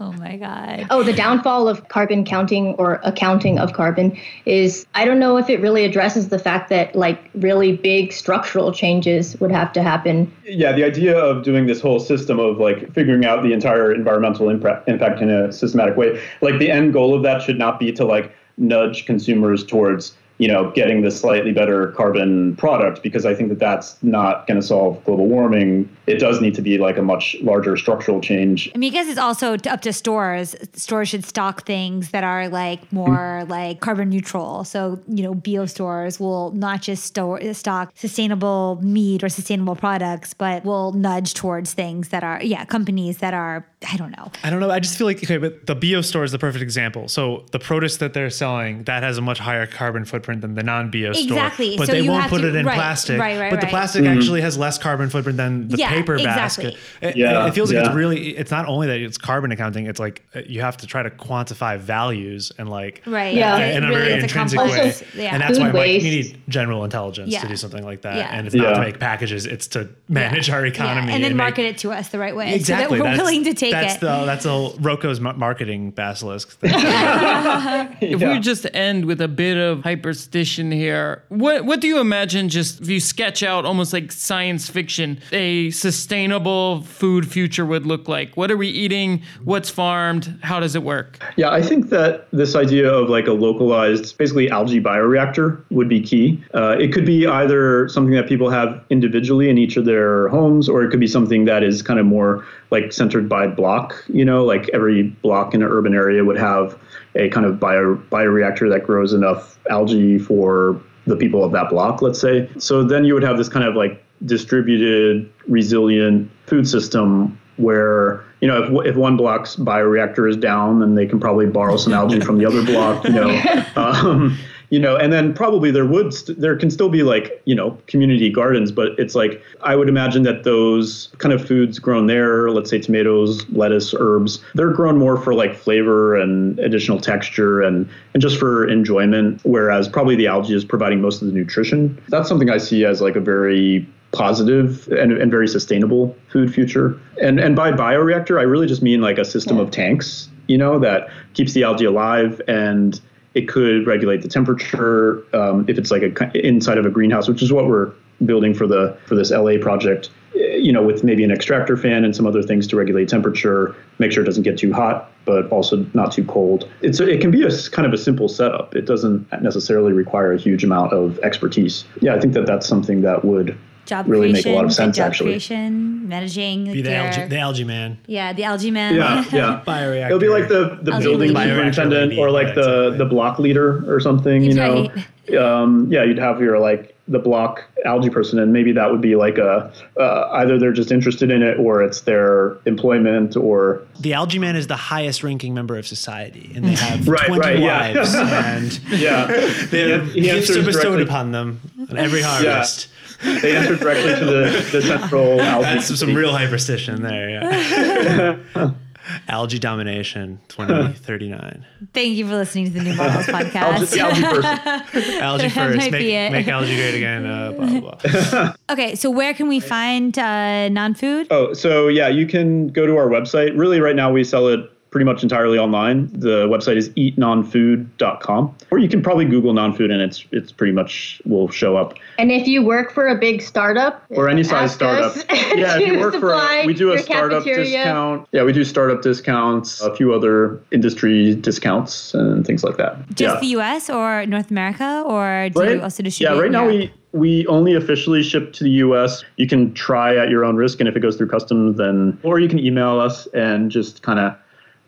[0.01, 0.87] Oh my god.
[0.91, 5.49] Oh, the downfall of carbon counting or accounting of carbon is I don't know if
[5.49, 10.33] it really addresses the fact that like really big structural changes would have to happen.
[10.45, 14.49] Yeah, the idea of doing this whole system of like figuring out the entire environmental
[14.49, 18.05] impact, in a systematic way, like the end goal of that should not be to
[18.05, 23.51] like nudge consumers towards you know getting the slightly better carbon product because I think
[23.51, 25.95] that that's not going to solve global warming.
[26.07, 28.73] It does need to be like a much larger structural change.
[28.75, 30.57] I mean, I guess it's also up to stores.
[30.73, 34.65] Stores should stock things that are like more like carbon neutral.
[34.65, 40.33] So, you know, bio stores will not just store, stock sustainable meat or sustainable products,
[40.33, 44.33] but will nudge towards things that are, yeah, companies that are, I don't know.
[44.43, 44.71] I don't know.
[44.71, 47.09] I just feel like okay, but the bio store is the perfect example.
[47.09, 50.63] So the produce that they're selling that has a much higher carbon footprint than the
[50.63, 51.23] non-bio store.
[51.25, 51.77] Exactly.
[51.77, 53.19] But So they won't put to- it in right, plastic.
[53.21, 53.71] right, right, but the right.
[53.71, 56.65] plastic actually has less carbon footprint than the Yeah, paper exactly.
[56.71, 56.77] basket.
[57.01, 57.87] It, Yeah, it feels like yeah.
[57.89, 58.37] it's really.
[58.37, 59.87] It's not only that it's carbon accounting.
[59.87, 63.35] It's like uh, you have to try to quantify values and like Right.
[63.35, 63.59] Yeah.
[63.59, 64.95] It in a really very is a intrinsic way.
[65.15, 65.31] Yeah.
[65.35, 67.41] And that's why Food like, you need general intelligence Yeah.
[67.41, 68.17] to do something like that.
[68.17, 68.29] Yeah.
[68.33, 69.47] And it's not to make packages.
[69.47, 72.35] It's to manage our Yeah, economy and then make- market it to us the right
[72.37, 72.99] way Exactly.
[72.99, 74.01] so that we're willing to take that's it.
[74.01, 76.57] The, that's a Roko's marketing basilisk.
[78.01, 79.83] If we just end with a bit of
[80.21, 82.49] hyperstition here, what what do you imagine?
[82.49, 88.09] Just if you sketch out almost like science fiction, a sustainable food future would look
[88.09, 88.37] like.
[88.37, 89.23] What are we eating?
[89.45, 90.39] What's farmed?
[90.43, 91.19] How does it work?
[91.37, 96.01] Yeah, I think that this idea of like a localized, basically algae bioreactor would be
[96.01, 96.43] key.
[96.55, 100.69] Uh, it could be either something that people have individually in each of their homes,
[100.69, 104.05] or it could be something that is kind of more like centered by block.
[104.09, 106.79] You know, like every block in an urban area would have
[107.15, 112.03] a kind of bio bioreactor that grows enough algae for the people of that block,
[112.03, 112.49] let's say.
[112.59, 118.49] So then you would have this kind of like distributed, resilient food system where you
[118.49, 122.21] know if, if one block's bioreactor is down, then they can probably borrow some algae
[122.21, 123.05] from the other block.
[123.05, 124.39] You know, um,
[124.71, 127.77] you know, and then probably there would st- there can still be like you know
[127.87, 132.51] community gardens, but it's like I would imagine that those kind of foods grown there,
[132.51, 137.89] let's say tomatoes, lettuce, herbs, they're grown more for like flavor and additional texture and
[138.15, 139.41] and just for enjoyment.
[139.43, 142.01] Whereas probably the algae is providing most of the nutrition.
[142.09, 146.99] That's something I see as like a very positive and, and very sustainable food future.
[147.21, 150.79] And and by bioreactor, I really just mean like a system of tanks, you know,
[150.79, 153.01] that keeps the algae alive and
[153.35, 157.43] it could regulate the temperature um, if it's like a inside of a greenhouse, which
[157.43, 157.93] is what we're
[158.25, 160.11] building for the for this LA project.
[160.35, 163.75] eh, You know, with maybe an extractor fan and some other things to regulate temperature,
[163.99, 166.69] make sure it doesn't get too hot, but also not too cold.
[166.83, 168.75] It's it can be a kind of a simple setup.
[168.75, 171.85] It doesn't necessarily require a huge amount of expertise.
[172.01, 173.57] Yeah, I think that that's something that would
[173.91, 175.31] job really make creation, a lot of sense job actually.
[175.33, 177.99] creation, managing Be the their- algae, the algae man.
[178.07, 178.95] yeah, the algae man.
[178.95, 179.63] Yeah, yeah.
[179.67, 180.07] Bioreactor.
[180.07, 181.51] It'll be like the, the Algae building lady.
[181.51, 184.89] superintendent or like the, the block leader or something, you know.
[185.39, 189.15] Um, yeah, you'd have your like the block algae person, and maybe that would be
[189.15, 194.13] like a uh, either they're just interested in it or it's their employment or the
[194.13, 197.59] algae man is the highest ranking member of society, and they have Right, 20 right,
[197.61, 197.93] yeah.
[197.95, 199.27] wives, and yeah,
[199.71, 202.89] they have He gifts bestowed upon them on every harvest.
[203.43, 205.65] they answer directly to the, the central algae.
[205.65, 206.17] That's some committee.
[206.17, 207.31] real hyperstition there.
[207.31, 208.71] Yeah.
[209.29, 211.65] algae domination 2039.
[211.93, 213.91] Thank you for listening to the New Models podcast.
[213.91, 215.23] the algae person.
[215.23, 215.91] Algae first.
[215.91, 217.27] Make, make algae great again.
[217.27, 218.55] Uh, blah, blah, blah.
[218.71, 221.27] Okay, so where can we find uh, non-food?
[221.31, 223.57] Oh, so yeah, you can go to our website.
[223.59, 224.61] Really, right now we sell it
[224.91, 226.11] pretty much entirely online.
[226.13, 231.23] The website is eatnonfood.com, or you can probably Google non-food and it's it's pretty much
[231.25, 231.95] will show up.
[232.19, 235.17] And if you work for a big startup Or any size startup.
[235.51, 237.65] Yeah, if you work for a, we do a startup cafeteria.
[237.65, 238.29] discount.
[238.31, 242.97] Yeah, we do startup discounts, a few other industry discounts and things like that.
[243.09, 243.41] Just yeah.
[243.41, 243.91] the U.S.
[243.91, 246.35] or North America, or do you also distribute?
[246.37, 249.25] Yeah, right now we we only officially ship to the U.S.
[249.37, 252.39] You can try at your own risk, and if it goes through customs, then or
[252.39, 254.37] you can email us and just kind of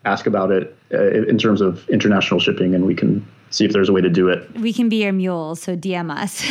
[0.05, 3.89] ask about it uh, in terms of international shipping, and we can see if there's
[3.89, 4.51] a way to do it.
[4.59, 6.43] we can be your mules, so DM us.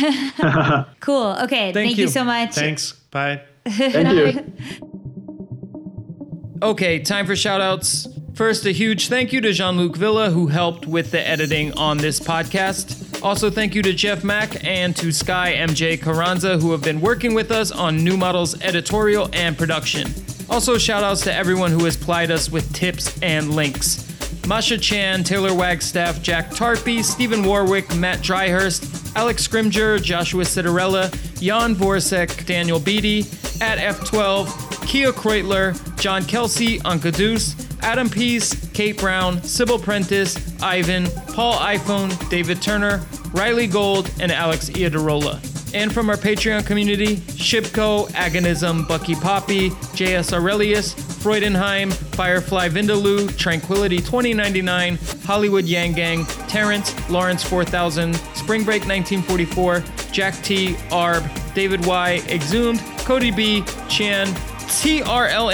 [1.00, 1.36] cool.
[1.42, 1.72] Okay.
[1.72, 2.04] Thank, you.
[2.04, 2.08] you.
[2.08, 2.54] so much.
[2.54, 2.92] Thanks.
[3.10, 3.42] Bye.
[3.66, 4.52] Thank you.
[6.62, 8.06] Okay, time for shout outs.
[8.34, 11.98] First, a huge thank you to Jean Luc Villa, who helped with the editing on
[11.98, 13.20] this podcast.
[13.20, 17.34] Also, thank you to Jeff Mack and to Sky MJ Carranza, who have been working
[17.34, 20.14] with us on New Models editorial and production.
[20.52, 24.06] Also, shout outs to everyone who has plied us with tips and links.
[24.46, 31.10] Masha Chan, Taylor Wagstaff, Jack Tarpey, Stephen Warwick, Matt Dryhurst, Alex Scrimger, Joshua Citarella,
[31.40, 33.20] Jan Vorsek, Daniel Beatty,
[33.62, 36.80] at F12, Kia Kreutler, John Kelsey,
[37.12, 43.00] Deuce, Adam Peace, Kate Brown, Sybil Prentice, Ivan, Paul iPhone, David Turner,
[43.32, 45.51] Riley Gold, and Alex Iadarola.
[45.74, 53.96] And from our Patreon community, Shipko, Agonism, Bucky Poppy, JS Aurelius, Freudenheim, Firefly Vindaloo, Tranquility
[53.96, 59.82] 2099, Hollywood Yang Gang, Terrence, Lawrence 4000, Spring Break 1944,
[60.12, 61.24] Jack T, Arb,
[61.54, 64.26] David Y, Exhumed, Cody B, Chan,
[64.72, 65.48] TRLNTRNR.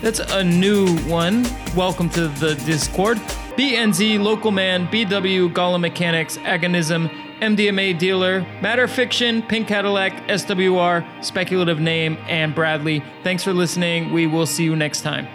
[0.00, 1.46] That's a new one.
[1.76, 3.18] Welcome to the Discord.
[3.56, 7.10] BNZ, Local Man, BW, Gollum Mechanics, Agonism,
[7.44, 13.04] MDMA Dealer, Matter Fiction, Pink Cadillac, SWR, Speculative Name, and Bradley.
[13.22, 14.12] Thanks for listening.
[14.14, 15.28] We will see you next time.